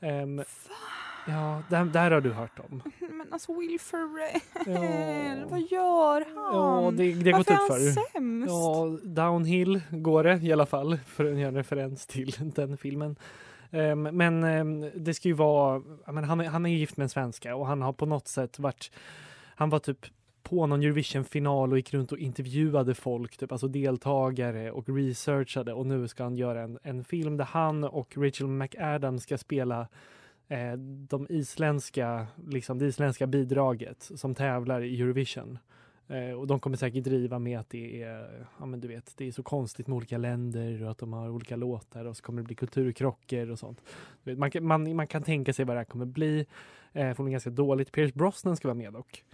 Ehm, 0.00 0.42
ja, 1.28 1.62
där, 1.70 1.84
där 1.84 2.10
har 2.10 2.20
du 2.20 2.32
hört 2.32 2.58
om. 2.58 2.82
Men 3.10 3.32
alltså 3.32 3.58
Will 3.60 3.80
Ferrell, 3.80 4.40
Ja. 4.66 5.46
vad 5.50 5.60
gör 5.60 6.24
han? 6.34 6.54
Ja, 6.56 6.90
det, 6.96 7.12
det 7.14 7.30
har 7.30 7.38
gått 7.38 7.48
han 7.48 7.66
för. 7.68 7.78
sämst? 7.78 8.50
Ja, 8.50 8.98
downhill 9.02 9.80
går 9.90 10.24
det 10.24 10.42
i 10.42 10.52
alla 10.52 10.66
fall 10.66 10.98
för 11.06 11.32
att 11.32 11.38
göra 11.38 11.48
en 11.48 11.54
referens 11.54 12.06
till 12.06 12.34
den 12.54 12.76
filmen. 12.76 13.16
Ehm, 13.70 14.02
men 14.02 14.44
ehm, 14.44 14.90
det 14.94 15.14
ska 15.14 15.28
ju 15.28 15.34
vara, 15.34 15.82
men 16.12 16.24
han, 16.24 16.40
han 16.40 16.66
är 16.66 16.70
gift 16.70 16.96
med 16.96 17.04
en 17.04 17.08
svenska 17.08 17.56
och 17.56 17.66
han 17.66 17.82
har 17.82 17.92
på 17.92 18.06
något 18.06 18.28
sätt 18.28 18.58
varit, 18.58 18.90
han 19.56 19.70
var 19.70 19.78
typ 19.78 20.06
på 20.42 20.66
någon 20.66 20.82
Eurovision-final 20.82 21.72
och 21.72 21.78
gick 21.78 21.94
runt 21.94 22.12
och 22.12 22.18
intervjuade 22.18 22.94
folk, 22.94 23.36
typ, 23.36 23.52
alltså 23.52 23.68
deltagare 23.68 24.70
och 24.70 24.88
researchade 24.88 25.72
och 25.72 25.86
nu 25.86 26.08
ska 26.08 26.22
han 26.22 26.36
göra 26.36 26.62
en, 26.62 26.78
en 26.82 27.04
film 27.04 27.36
där 27.36 27.44
han 27.44 27.84
och 27.84 28.14
Rachel 28.16 28.46
McAdams 28.46 29.22
ska 29.22 29.38
spela 29.38 29.88
eh, 30.48 30.72
de 31.08 31.26
isländska, 31.30 32.26
liksom 32.48 32.78
det 32.78 32.86
isländska 32.86 33.26
bidraget 33.26 34.10
som 34.14 34.34
tävlar 34.34 34.80
i 34.80 35.00
Eurovision. 35.00 35.58
Eh, 36.08 36.30
och 36.30 36.46
de 36.46 36.60
kommer 36.60 36.76
säkert 36.76 37.04
driva 37.04 37.38
med 37.38 37.58
att 37.58 37.70
det 37.70 38.02
är, 38.02 38.46
ja 38.58 38.66
men 38.66 38.80
du 38.80 38.88
vet, 38.88 39.12
det 39.16 39.28
är 39.28 39.32
så 39.32 39.42
konstigt 39.42 39.86
med 39.86 39.96
olika 39.96 40.18
länder 40.18 40.82
och 40.82 40.90
att 40.90 40.98
de 40.98 41.12
har 41.12 41.30
olika 41.30 41.56
låtar 41.56 42.04
och 42.04 42.16
så 42.16 42.22
kommer 42.22 42.42
det 42.42 42.46
bli 42.46 42.54
kulturkrockar 42.54 43.50
och 43.50 43.58
sånt. 43.58 43.82
Du 44.24 44.30
vet, 44.30 44.38
man, 44.38 44.50
kan, 44.50 44.66
man, 44.66 44.96
man 44.96 45.06
kan 45.06 45.22
tänka 45.22 45.52
sig 45.52 45.64
vad 45.64 45.76
det 45.76 45.80
här 45.80 45.84
kommer 45.84 46.06
bli. 46.06 46.46
Eh, 46.92 47.14
får 47.14 47.28
ganska 47.28 47.50
dåligt. 47.50 47.92
Pierce 47.92 48.14
Brosnan 48.14 48.56
ska 48.56 48.68
vara 48.68 48.74
med 48.74 48.92
dock. 48.92 49.24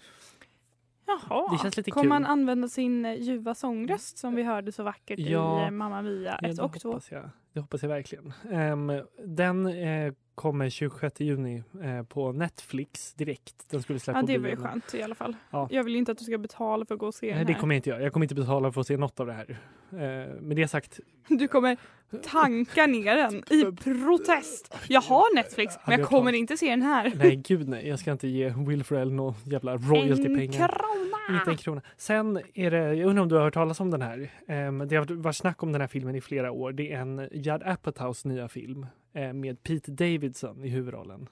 Jaha, 1.28 1.52
Det 1.52 1.58
känns 1.62 1.76
lite 1.76 1.90
kommer 1.90 2.04
kul. 2.04 2.12
han 2.12 2.26
använda 2.26 2.68
sin 2.68 3.04
eh, 3.04 3.14
ljuva 3.14 3.54
sångröst 3.54 4.18
som 4.18 4.34
vi 4.34 4.42
hörde 4.42 4.72
så 4.72 4.82
vackert 4.82 5.18
Ja. 5.18 5.60
i 5.62 5.64
eh, 5.64 5.70
Mamma 5.70 6.02
Mia 6.02 6.38
Ja, 6.42 6.48
1 6.48 6.56
det 6.56 6.62
och 6.62 6.80
2? 6.80 6.88
hoppas 6.88 7.10
jag. 7.12 7.30
Det 7.52 7.60
hoppas 7.60 7.82
jag 7.82 7.88
verkligen. 7.88 8.32
Ehm, 8.50 8.92
den 9.26 9.66
eh, 9.66 10.12
kommer 10.34 10.70
26 10.70 11.20
juni 11.20 11.62
eh, 11.82 12.02
på 12.02 12.32
Netflix 12.32 13.14
direkt. 13.14 13.70
Den 13.70 13.82
skulle 13.82 13.98
släppa 13.98 14.18
Ja 14.18 14.26
det 14.26 14.38
var 14.38 14.48
ju 14.48 14.56
skönt 14.56 14.94
i 14.94 15.02
alla 15.02 15.14
fall. 15.14 15.36
Ja. 15.50 15.68
Jag 15.70 15.84
vill 15.84 15.96
inte 15.96 16.12
att 16.12 16.18
du 16.18 16.24
ska 16.24 16.38
betala 16.38 16.84
för 16.86 16.94
att 16.94 17.00
gå 17.00 17.06
och 17.06 17.14
se 17.14 17.26
Nej, 17.26 17.34
den 17.38 17.46
det 17.46 17.52
här. 17.52 17.60
kommer 17.60 17.74
jag 17.74 17.78
inte 17.78 17.90
göra. 17.90 18.02
Jag 18.02 18.12
kommer 18.12 18.24
inte 18.24 18.34
betala 18.34 18.72
för 18.72 18.80
att 18.80 18.86
se 18.86 18.96
något 18.96 19.20
av 19.20 19.26
det 19.26 19.32
här. 19.32 19.58
Eh, 19.92 20.40
med 20.40 20.56
det 20.56 20.68
sagt, 20.68 21.00
Du 21.28 21.48
kommer 21.48 21.76
tanka 22.22 22.86
ner 22.86 23.16
den 23.16 23.36
i 23.36 23.72
protest. 24.04 24.74
Jag 24.88 25.00
har 25.00 25.34
Netflix 25.34 25.74
men 25.86 25.98
jag 26.00 26.08
kommer 26.08 26.32
inte 26.32 26.56
se 26.56 26.70
den 26.70 26.82
här. 26.82 27.12
nej 27.16 27.36
gud 27.36 27.68
nej. 27.68 27.88
Jag 27.88 27.98
ska 27.98 28.12
inte 28.12 28.28
ge 28.28 28.48
Will 28.56 28.84
Ferrell 28.84 29.12
någon 29.12 29.34
jävla 29.44 29.72
En 29.72 29.78
royaltypengar. 29.78 30.68
krona! 30.68 31.38
Inte 31.38 31.50
en 31.50 31.56
krona. 31.56 31.82
Sen 31.96 32.40
är 32.54 32.70
det, 32.70 32.94
jag 32.94 33.08
undrar 33.08 33.22
om 33.22 33.28
du 33.28 33.34
har 33.34 33.42
hört 33.42 33.54
talas 33.54 33.80
om 33.80 33.90
den 33.90 34.02
här. 34.02 34.30
Ehm, 34.48 34.88
det 34.88 34.96
har 34.96 35.14
varit 35.14 35.36
snack 35.36 35.62
om 35.62 35.72
den 35.72 35.80
här 35.80 35.88
filmen 35.88 36.14
i 36.16 36.20
flera 36.20 36.50
år. 36.50 36.72
Det 36.72 36.92
är 36.92 37.00
en 37.00 37.28
Judd 37.32 37.62
Apatows 37.62 38.24
nya 38.24 38.48
film 38.48 38.86
eh, 39.12 39.32
med 39.32 39.62
Pete 39.62 39.90
Davidson 39.92 40.64
i 40.64 40.68
huvudrollen. 40.68 41.26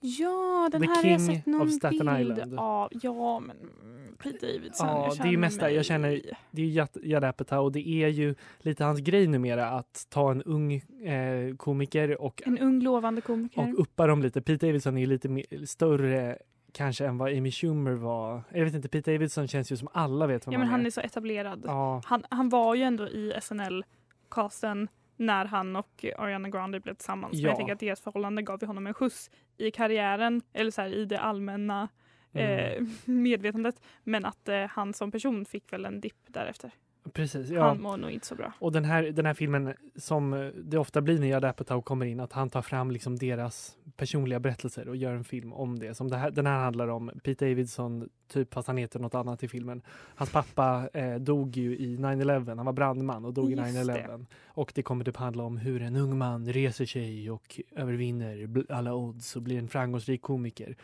Ja, 0.00 0.68
den 0.72 0.80
The 0.80 0.86
här 0.86 0.94
har 1.02 1.10
jag 1.10 1.20
King 1.20 1.36
sett 1.36 1.46
någon 1.46 1.60
of 1.62 1.70
Staten 1.72 1.98
bild 2.16 2.32
Island. 2.32 2.58
av. 2.58 2.88
Ja, 3.02 3.40
men 3.40 3.56
Pete 4.22 4.46
Davidson. 4.46 4.86
Ja, 4.88 5.06
jag 5.08 5.16
det 5.16 5.22
är 5.28 5.32
ju 5.32 5.38
mest 5.38 5.60
där. 5.60 5.68
Jag 5.68 5.84
känner, 5.84 6.20
det 6.50 6.62
är 6.62 6.66
ju 6.66 6.80
Judd- 6.82 7.24
Apatow 7.28 7.58
och 7.64 7.72
det 7.72 7.88
är 7.88 8.08
ju 8.08 8.34
lite 8.58 8.84
hans 8.84 9.00
grej 9.00 9.26
numera 9.26 9.66
att 9.70 10.06
ta 10.08 10.30
en 10.30 10.42
ung 10.42 10.72
eh, 11.04 11.56
komiker 11.56 12.22
och, 12.22 12.42
En 12.46 12.58
ung 12.58 12.80
lovande 12.82 13.20
komiker. 13.20 13.60
och 13.72 13.80
uppa 13.80 14.06
dem 14.06 14.22
lite. 14.22 14.42
Pete 14.42 14.66
Davidson 14.66 14.96
är 14.96 15.00
ju 15.00 15.06
lite 15.06 15.28
mer, 15.28 15.66
större 15.66 16.38
kanske 16.72 17.06
än 17.06 17.18
vad 17.18 17.32
Amy 17.38 17.50
Schumer 17.50 17.92
var. 17.92 18.42
Jag 18.50 18.64
vet 18.64 18.74
inte, 18.74 18.88
Pete 18.88 19.12
Davidson 19.12 19.48
känns 19.48 19.72
ju 19.72 19.76
som 19.76 19.88
alla 19.92 20.26
vet 20.26 20.46
vem 20.46 20.52
ja, 20.52 20.58
men 20.58 20.68
han 20.68 20.72
han 20.72 20.80
är. 20.80 20.86
är 20.86 20.90
så 20.90 21.00
etablerad. 21.00 21.62
Ja. 21.66 22.02
Han, 22.04 22.24
han 22.30 22.48
var 22.48 22.74
ju 22.74 22.82
ändå 22.82 23.08
i 23.08 23.32
SNL-casten 23.42 24.88
när 25.20 25.44
han 25.44 25.76
och 25.76 26.04
Ariana 26.18 26.48
Grande 26.48 26.80
blev 26.80 26.94
tillsammans. 26.94 27.32
Men 27.32 27.40
Ja. 27.42 27.48
jag 27.48 27.56
tänker 27.56 27.72
att 27.72 27.80
deras 27.80 28.00
förhållande 28.00 28.42
gav 28.42 28.64
honom 28.66 28.86
en 28.86 28.94
skjuts 28.94 29.30
i 29.58 29.70
karriären 29.70 30.42
eller 30.52 30.70
så 30.70 30.82
här, 30.82 30.88
i 30.88 31.04
det 31.04 31.18
allmänna 31.20 31.88
Mm. 32.32 32.48
eh, 32.84 32.88
medvetandet. 33.04 33.82
Men 34.04 34.24
att 34.24 34.48
eh, 34.48 34.64
han 34.66 34.94
som 34.94 35.10
person 35.10 35.44
fick 35.44 35.72
väl 35.72 35.84
en 35.84 36.00
dipp 36.00 36.18
därefter. 36.26 36.70
Precis, 37.12 37.50
ja. 37.50 37.68
Han 37.68 37.82
mår 37.82 37.96
nog 37.96 38.10
inte 38.10 38.26
så 38.26 38.34
bra. 38.34 38.52
Och 38.58 38.72
den 38.72 38.84
här, 38.84 39.02
den 39.02 39.26
här 39.26 39.34
filmen, 39.34 39.74
som 39.96 40.50
det 40.54 40.78
ofta 40.78 41.00
blir 41.00 41.18
när 41.18 41.26
Judd 41.26 41.44
Apatow 41.44 41.82
kommer 41.82 42.06
in, 42.06 42.20
att 42.20 42.32
han 42.32 42.50
tar 42.50 42.62
fram 42.62 42.90
liksom 42.90 43.16
deras 43.16 43.76
personliga 43.96 44.40
berättelser 44.40 44.88
och 44.88 44.96
gör 44.96 45.12
en 45.12 45.24
film 45.24 45.52
om 45.52 45.78
det. 45.78 45.94
Som 45.94 46.08
det 46.08 46.16
här, 46.16 46.30
den 46.30 46.46
här 46.46 46.58
handlar 46.58 46.88
om 46.88 47.10
Pete 47.24 47.48
Davidson, 47.48 48.08
typ 48.32 48.54
fast 48.54 48.68
han 48.68 48.76
heter 48.76 48.98
något 48.98 49.14
annat 49.14 49.42
i 49.42 49.48
filmen. 49.48 49.82
Hans 50.14 50.32
pappa 50.32 50.88
eh, 50.92 51.14
dog 51.14 51.56
ju 51.56 51.76
i 51.76 51.96
9-11, 51.96 52.56
han 52.56 52.66
var 52.66 52.72
brandman 52.72 53.24
och 53.24 53.34
dog 53.34 53.52
i 53.52 53.54
Just 53.54 53.62
9-11. 53.62 54.26
Och 54.46 54.72
det 54.74 54.82
kommer 54.82 55.04
typ 55.04 55.16
handla 55.16 55.44
om 55.44 55.56
hur 55.56 55.82
en 55.82 55.96
ung 55.96 56.18
man 56.18 56.52
reser 56.52 56.84
sig 56.84 57.30
och 57.30 57.60
övervinner 57.76 58.64
alla 58.68 58.94
odds 58.94 59.36
och 59.36 59.42
blir 59.42 59.58
en 59.58 59.68
framgångsrik 59.68 60.22
komiker. 60.22 60.76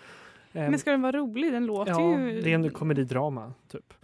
Men 0.52 0.78
ska 0.78 0.90
den 0.90 1.02
vara 1.02 1.16
rolig? 1.16 1.52
Den 1.52 1.66
låter 1.66 1.92
ja, 1.92 2.18
ju... 2.18 2.40
det 2.42 2.50
är 2.50 2.54
en 2.54 2.70
komedidrama, 2.70 3.52
typ. 3.68 3.94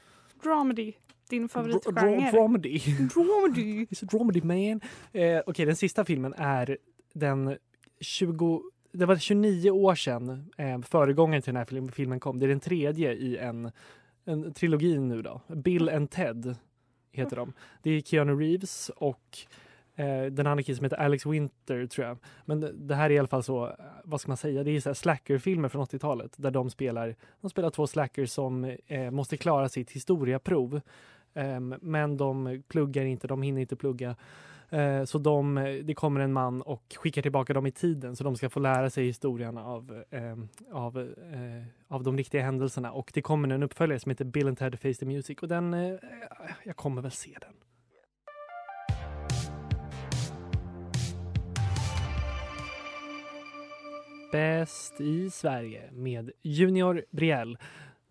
Dramedy. 0.43 0.93
Din 1.33 1.49
favoritgenre. 1.49 2.31
Dramedy. 2.31 2.79
Dramedy. 3.15 3.87
It's 3.91 4.05
a 4.05 4.09
dramedy 4.11 4.43
man. 4.43 4.81
Eh, 5.13 5.41
Okej, 5.47 5.67
den 5.67 5.77
sista 5.77 6.05
filmen 6.05 6.35
är 6.37 6.79
den 7.13 7.57
20... 8.01 8.63
Det 8.93 9.07
var 9.07 9.17
29 9.17 9.71
år 9.71 9.95
sedan 9.95 10.53
eh, 10.57 10.81
föregångaren 10.81 11.43
till 11.43 11.53
den 11.53 11.57
här 11.57 11.65
film, 11.65 11.89
filmen 11.89 12.21
kom. 12.21 12.39
Det 12.39 12.47
är 12.47 12.49
den 12.49 12.61
tredje 12.61 13.13
i 13.13 13.37
en, 13.37 13.71
en 14.25 14.53
trilogi 14.53 14.99
nu 14.99 15.23
då. 15.23 15.41
Bill 15.49 15.89
and 15.89 16.11
Ted 16.11 16.57
heter 17.13 17.37
de. 17.37 17.53
Det 17.83 17.91
är 17.91 18.01
Keanu 18.01 18.33
Reeves 18.33 18.91
och 18.97 19.39
eh, 19.97 20.25
den 20.25 20.47
andra 20.47 20.63
killen 20.63 20.77
som 20.77 20.85
heter 20.85 20.97
Alex 20.97 21.27
Winter 21.27 21.87
tror 21.87 22.07
jag. 22.07 22.19
Men 22.45 22.61
det, 22.61 22.73
det 22.73 22.95
här 22.95 23.11
är 23.11 23.15
i 23.15 23.19
alla 23.19 23.29
fall 23.29 23.43
så, 23.43 23.67
eh, 23.67 23.73
vad 24.05 24.21
ska 24.21 24.31
man 24.31 24.37
säga, 24.37 24.65
det 24.65 24.71
är 24.71 24.81
så 24.81 24.89
här 24.89 24.95
slackerfilmer 24.95 25.69
från 25.69 25.87
80-talet 25.87 26.35
där 26.37 26.51
de 26.51 26.71
spelar, 26.71 27.17
de 27.41 27.51
spelar 27.51 27.71
två 27.71 27.87
slackers 27.87 28.31
som 28.31 28.77
eh, 28.87 29.11
måste 29.11 29.37
klara 29.37 29.69
sitt 29.69 29.91
historiaprov. 29.91 30.81
Ehm, 31.35 31.75
men 31.81 32.17
de 32.17 32.63
pluggar 32.69 33.05
inte, 33.05 33.27
de 33.27 33.43
hinner 33.43 33.61
inte 33.61 33.77
plugga. 33.77 34.17
Ehm, 34.71 35.07
så 35.07 35.19
de, 35.19 35.55
det 35.85 35.95
kommer 35.95 36.21
en 36.21 36.33
man 36.33 36.63
och 36.63 36.97
skickar 36.97 37.23
tillbaka 37.23 37.53
dem 37.55 37.67
i 37.67 37.71
tiden 37.71 38.17
så 38.17 38.25
de 38.25 38.37
ska 38.37 38.51
få 38.51 38.61
lära 38.61 38.91
sig 38.91 39.07
historien 39.07 39.59
av, 39.59 40.05
ehm, 40.11 40.49
av, 40.73 40.99
eh, 40.99 41.65
av 41.89 42.03
de 42.03 42.17
riktiga 42.17 42.43
händelserna. 42.43 42.93
Och 42.93 43.11
det 43.15 43.23
kommer 43.23 43.49
en 43.49 43.63
uppföljare 43.63 44.01
som 44.01 44.11
heter 44.11 44.25
Bill 44.25 44.49
and 44.49 44.59
Ted 44.59 44.81
Face 44.81 44.95
the 44.95 45.07
Music 45.07 45.39
och 45.39 45.49
den, 45.49 45.75
eh, 45.75 45.95
jag 46.65 46.77
kommer 46.77 47.03
väl 47.03 47.11
se 47.11 47.37
den. 47.41 47.55
Bäst 54.33 55.01
i 55.01 55.31
Sverige 55.31 55.91
med 55.93 56.31
Junior 56.43 57.05
Briell. 57.11 57.59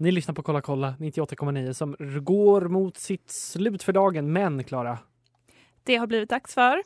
Ni 0.02 0.12
lyssnar 0.12 0.36
på 0.36 0.44
Kolla 0.44 0.62
kolla 0.62 0.94
98,9 1.00 1.74
som 1.74 1.96
går 2.24 2.62
mot 2.62 2.98
sitt 2.98 3.30
slut 3.32 3.84
för 3.84 3.94
dagen. 3.94 4.34
Men 4.34 4.64
Klara, 4.64 4.98
Det 5.84 5.96
har 5.96 6.08
blivit 6.08 6.30
dags 6.30 6.54
för 6.54 6.84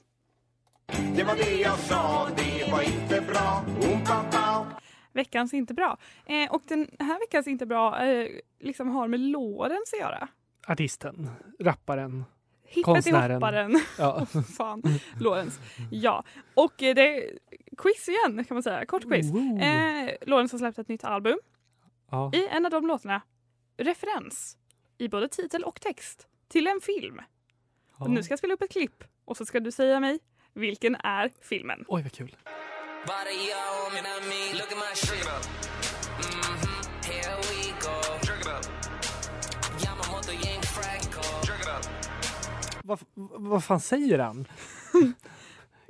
Det 1.16 1.24
var 1.24 1.36
det 1.36 1.62
jag 1.62 1.78
sa, 1.80 2.28
det 2.36 2.72
var 2.72 2.82
inte 2.82 3.22
bra. 3.22 3.64
Oom-pa-pa. 3.82 4.66
veckans 5.14 5.54
inte 5.54 5.74
bra. 5.74 5.98
Eh, 6.26 6.52
och 6.52 6.62
den 6.68 6.88
här 7.00 7.20
veckans 7.20 7.48
inte 7.48 7.66
bra 7.66 8.06
eh, 8.06 8.28
liksom 8.60 8.90
har 8.90 9.08
med 9.08 9.20
Lorentz 9.20 9.94
att 9.94 10.00
göra. 10.00 10.28
artisten, 10.68 11.30
rapparen, 11.60 12.26
Hippet 12.64 12.78
i 12.78 12.84
Konstnären. 12.84 13.32
hopparen. 13.36 13.82
ja. 13.98 14.28
Åh, 14.36 14.42
fan, 14.42 14.82
Lorentz. 15.20 15.60
Ja, 15.92 16.24
och 16.54 16.84
eh, 16.84 16.96
det 16.96 17.18
är 17.18 17.32
quiz 17.78 18.08
igen 18.10 18.46
kan 18.46 18.56
man 18.56 18.64
säga. 18.64 18.86
Kort 18.86 19.04
quiz. 19.04 19.32
Eh, 19.62 20.10
Lorentz 20.28 20.52
har 20.52 20.60
släppt 20.60 20.80
ett 20.80 20.88
nytt 20.88 21.04
album. 21.04 21.38
Ja. 22.12 22.32
I 22.34 22.48
en 22.48 22.66
av 22.66 22.72
de 22.72 22.88
låtarna, 22.88 23.22
referens 23.78 24.58
i 24.98 25.08
både 25.08 25.28
titel 25.28 25.64
och 25.64 25.82
text 25.82 26.28
till 26.48 26.68
en 26.68 26.82
film. 26.82 27.22
Och 27.98 28.10
nu 28.10 28.24
ska 28.24 28.32
jag 28.32 28.40
spela 28.40 28.54
upp 28.54 28.62
ett 28.62 28.72
klipp 28.72 29.04
och 29.26 29.38
så 29.38 29.46
ska 29.46 29.60
du 29.60 29.72
säga 29.72 30.00
mig 30.00 30.20
vilken 30.54 30.96
är 30.96 31.32
filmen. 31.42 31.86
Oj 31.88 32.02
vad 32.02 32.12
kul. 32.12 32.36
Vad, 42.84 43.00
vad 43.34 43.64
fan 43.64 43.80
säger 43.80 44.20
han? 44.20 44.48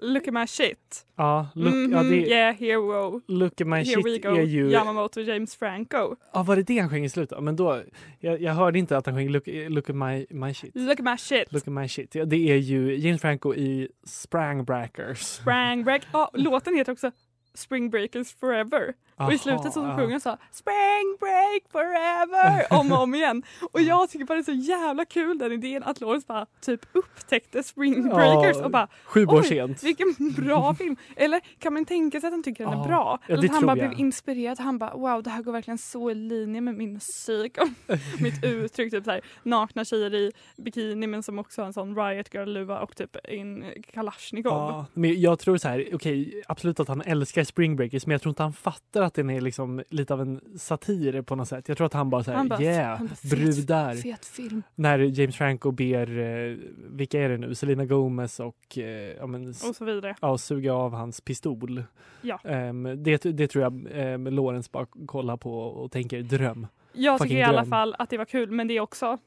Look 0.01 0.27
at 0.27 0.34
my 0.34 0.47
shit. 0.47 1.05
Ja, 1.17 1.47
look, 1.55 1.73
Mhm, 1.73 1.91
ja 1.93 2.03
det, 2.03 2.15
Yeah, 2.15 2.55
hero. 2.55 3.21
look 3.27 3.62
at 3.62 3.67
my 3.67 3.75
Here 3.84 4.01
we 4.01 4.10
shit 4.12 4.23
go. 4.23 4.29
är 4.36 4.41
ju... 4.41 4.69
Yamamoto 4.71 5.21
James 5.21 5.55
Franco. 5.55 6.15
Ja, 6.34 6.43
var 6.43 6.55
det 6.55 6.63
det 6.63 6.77
han 6.79 6.89
sjöng 6.89 7.05
i 7.05 7.10
slutet? 7.10 7.43
Men 7.43 7.55
då, 7.55 7.81
jag, 8.19 8.41
jag 8.41 8.53
hörde 8.53 8.79
inte 8.79 8.97
att 8.97 9.05
han 9.05 9.15
sjöng 9.15 9.29
look, 9.29 9.43
look 9.69 9.89
at 9.89 9.95
my, 9.95 10.25
my 10.29 10.53
shit. 10.53 10.71
Look 10.75 10.99
at 10.99 11.05
my 11.05 11.17
shit. 11.17 11.53
Look 11.53 11.67
at 11.67 11.73
my 11.73 11.88
shit. 11.88 12.15
Ja, 12.15 12.25
det 12.25 12.51
är 12.51 12.55
ju 12.58 12.95
James 12.97 13.21
Franco 13.21 13.53
i 13.55 13.88
Sprangbreakers. 14.03 15.19
Spring 15.19 15.84
break. 15.84 16.01
Ja, 16.13 16.29
låten 16.34 16.75
heter 16.75 16.91
också 16.91 17.12
Spring 17.55 17.89
Breakers 17.89 18.33
Forever. 18.39 18.93
Och 19.17 19.33
i 19.33 19.37
slutet 19.37 19.73
så 19.73 19.83
Aha, 19.85 19.97
sjunger 19.97 20.11
han 20.11 20.21
så 20.21 20.37
Spring 20.51 21.17
break 21.19 21.61
forever 21.71 22.79
om 22.79 22.91
och 22.91 23.01
om 23.03 23.15
igen. 23.15 23.43
Och 23.71 23.81
jag 23.81 24.09
tycker 24.09 24.25
bara 24.25 24.33
det 24.33 24.41
är 24.41 24.43
så 24.43 24.51
jävla 24.71 25.05
kul 25.05 25.37
den 25.37 25.51
idén 25.51 25.83
att 25.83 26.01
Lawrence 26.01 26.25
bara 26.27 26.45
typ 26.61 26.85
upptäckte 26.93 27.63
Spring 27.63 28.09
Breakers 28.09 28.57
och 28.57 28.71
bara 28.71 28.87
Sju 29.05 29.25
år 29.25 29.41
sent. 29.41 29.83
Vilken 29.83 30.15
bra 30.37 30.73
film! 30.77 30.95
Eller 31.15 31.41
kan 31.59 31.73
man 31.73 31.85
tänka 31.85 32.19
sig 32.21 32.27
att 32.27 32.33
han 32.33 32.43
tycker 32.43 32.63
den 32.63 32.73
är 32.73 32.77
Ja, 32.77 32.87
bra? 32.87 33.19
ja, 33.27 33.33
Eller 33.33 33.41
det 33.41 33.47
att 33.49 33.53
han 33.55 33.65
bara 33.65 33.77
jag. 33.77 33.89
blev 33.89 33.99
inspirerad. 33.99 34.59
Han 34.59 34.77
bara 34.77 34.93
wow 34.95 35.23
det 35.23 35.29
här 35.29 35.41
går 35.41 35.51
verkligen 35.51 35.77
så 35.77 36.11
i 36.11 36.15
linje 36.15 36.61
med 36.61 36.75
min 36.75 36.93
musik 36.93 37.57
och 37.57 37.97
mitt 38.21 38.43
uttryck. 38.43 38.91
Typ 38.91 39.03
så 39.05 39.11
här, 39.11 39.21
nakna 39.43 39.85
tjejer 39.85 40.13
i 40.15 40.31
bikini 40.57 41.07
men 41.07 41.23
som 41.23 41.39
också 41.39 41.61
har 41.61 41.67
en 41.67 41.73
sån 41.73 41.95
riot 41.95 42.33
girl-luva 42.33 42.79
och 42.79 42.95
typ 42.95 43.17
en 43.23 43.65
kalasjnikov. 43.93 44.51
Ja, 44.53 44.85
men 44.93 45.21
jag 45.21 45.39
tror 45.39 45.57
så 45.57 45.67
här, 45.67 45.89
okej, 45.93 46.41
absolut 46.47 46.79
att 46.79 46.87
han 46.87 47.01
älskar 47.01 47.43
Spring 47.45 47.75
Breakers, 47.75 48.05
men 48.05 48.12
jag 48.12 48.21
tror 48.21 48.31
inte 48.31 48.43
han 48.43 48.53
fattar 48.53 49.01
att 49.01 49.13
den 49.13 49.29
är 49.29 49.41
liksom 49.41 49.84
lite 49.89 50.13
av 50.13 50.21
en 50.21 50.41
satir 50.58 51.21
på 51.21 51.36
något 51.36 51.47
sätt. 51.47 51.67
Jag 51.67 51.77
tror 51.77 51.86
att 51.88 51.93
han 51.93 52.10
bara 52.10 52.23
så 52.23 52.31
här, 52.31 52.38
Han 52.38 52.47
bara, 52.47 52.62
yeah, 52.62 52.97
han 52.97 53.08
bara, 53.08 53.36
brudar. 53.36 53.95
Fet 53.95 54.25
film. 54.25 54.63
När 54.75 54.99
James 54.99 55.36
Franco 55.36 55.71
ber, 55.71 56.19
eh, 56.19 56.58
vilka 56.89 57.21
är 57.21 57.29
det 57.29 57.38
nu, 57.38 57.55
Selena 57.55 57.86
Gomez 57.86 58.39
och, 58.39 58.77
eh, 58.77 58.84
ja, 59.19 59.27
men, 59.27 59.47
Och 59.49 59.55
så 59.75 59.86
vidare. 59.86 60.15
ja, 60.21 60.38
suga 60.38 60.73
av 60.73 60.93
hans 60.93 61.21
pistol. 61.21 61.84
Ja. 62.21 62.39
Ehm, 62.43 63.03
det, 63.03 63.23
det 63.23 63.47
tror 63.47 63.63
jag 63.63 63.73
eh, 63.91 64.19
Lawrence 64.19 64.69
bara 64.71 64.86
kollar 65.05 65.38
på 65.38 65.60
och 65.60 65.91
tänker 65.91 66.21
dröm. 66.21 66.67
Jag 66.93 67.17
Fucking 67.17 67.29
tycker 67.29 67.39
i 67.39 67.43
alla 67.43 67.62
dröm. 67.62 67.69
fall 67.69 67.95
att 67.99 68.10
det 68.10 68.17
var 68.17 68.25
kul 68.25 68.51
men 68.51 68.67
det 68.67 68.77
är 68.77 68.81
också 68.81 69.17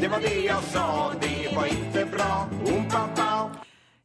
Det 0.00 0.08
var 0.08 0.20
det 0.20 0.40
jag 0.46 0.62
sa, 0.62 1.12
det 1.20 1.56
var 1.56 1.66
inte 1.66 2.06
bra. 2.16 2.48
Oom-pa-pa. 2.66 3.50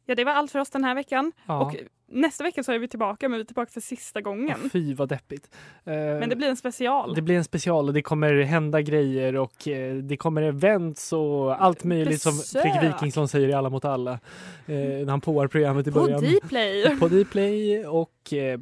Ja 0.06 0.14
det 0.14 0.24
var 0.24 0.32
allt 0.32 0.50
för 0.50 0.58
oss 0.58 0.70
den 0.70 0.84
här 0.84 0.94
veckan. 0.94 1.32
Ja. 1.46 1.60
Och 1.66 1.76
nästa 2.08 2.44
vecka 2.44 2.62
så 2.62 2.72
är 2.72 2.78
vi 2.78 2.88
tillbaka 2.88 3.28
men 3.28 3.38
vi 3.38 3.42
är 3.42 3.46
tillbaka 3.46 3.70
för 3.72 3.80
sista 3.80 4.20
gången. 4.20 4.58
Åh, 4.64 4.70
Fy 4.72 4.94
vad 4.94 5.08
deppigt. 5.08 5.50
Eh, 5.84 5.92
Men 5.94 6.28
det 6.28 6.36
blir 6.36 6.48
en 6.48 6.56
special. 6.56 7.14
Det 7.14 7.22
blir 7.22 7.36
en 7.36 7.44
special 7.44 7.88
och 7.88 7.94
det 7.94 8.02
kommer 8.02 8.42
hända 8.42 8.80
grejer 8.82 9.36
och 9.36 9.68
eh, 9.68 9.94
det 9.94 10.16
kommer 10.16 10.42
events 10.42 11.12
och 11.12 11.62
allt 11.64 11.84
möjligt 11.84 12.22
som 12.22 12.36
Besök. 12.36 12.62
Fredrik 12.62 12.94
Wikingsson 12.94 13.28
säger 13.28 13.48
i 13.48 13.52
Alla 13.52 13.70
mot 13.70 13.84
alla. 13.84 14.12
Eh, 14.12 14.76
när 14.76 15.10
han 15.10 15.20
påar 15.20 15.46
programmet 15.46 15.86
i 15.86 15.92
På 15.92 16.00
början. 16.00 16.24
Dplay. 16.42 16.96
På 17.00 17.08
Dplay 17.08 17.86
och 17.86 18.32
eh, 18.32 18.58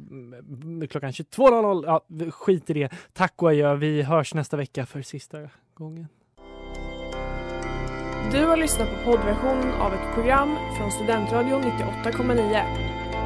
klockan 0.89 1.11
22.00. 1.11 1.83
Ja, 1.87 2.05
skit 2.31 2.69
i 2.69 2.73
det. 2.73 2.89
Tack 3.13 3.41
och 3.43 3.49
adjö. 3.49 3.75
Vi 3.75 4.01
hörs 4.01 4.33
nästa 4.33 4.57
vecka 4.57 4.85
för 4.85 5.01
sista 5.01 5.37
gången. 5.73 6.07
Du 8.31 8.45
har 8.45 8.57
lyssnat 8.57 8.89
på 8.89 9.11
poddversion 9.11 9.71
av 9.71 9.93
ett 9.93 10.13
program 10.15 10.55
från 10.77 10.91
Studentradion 10.91 11.61
98,9. 11.63 12.94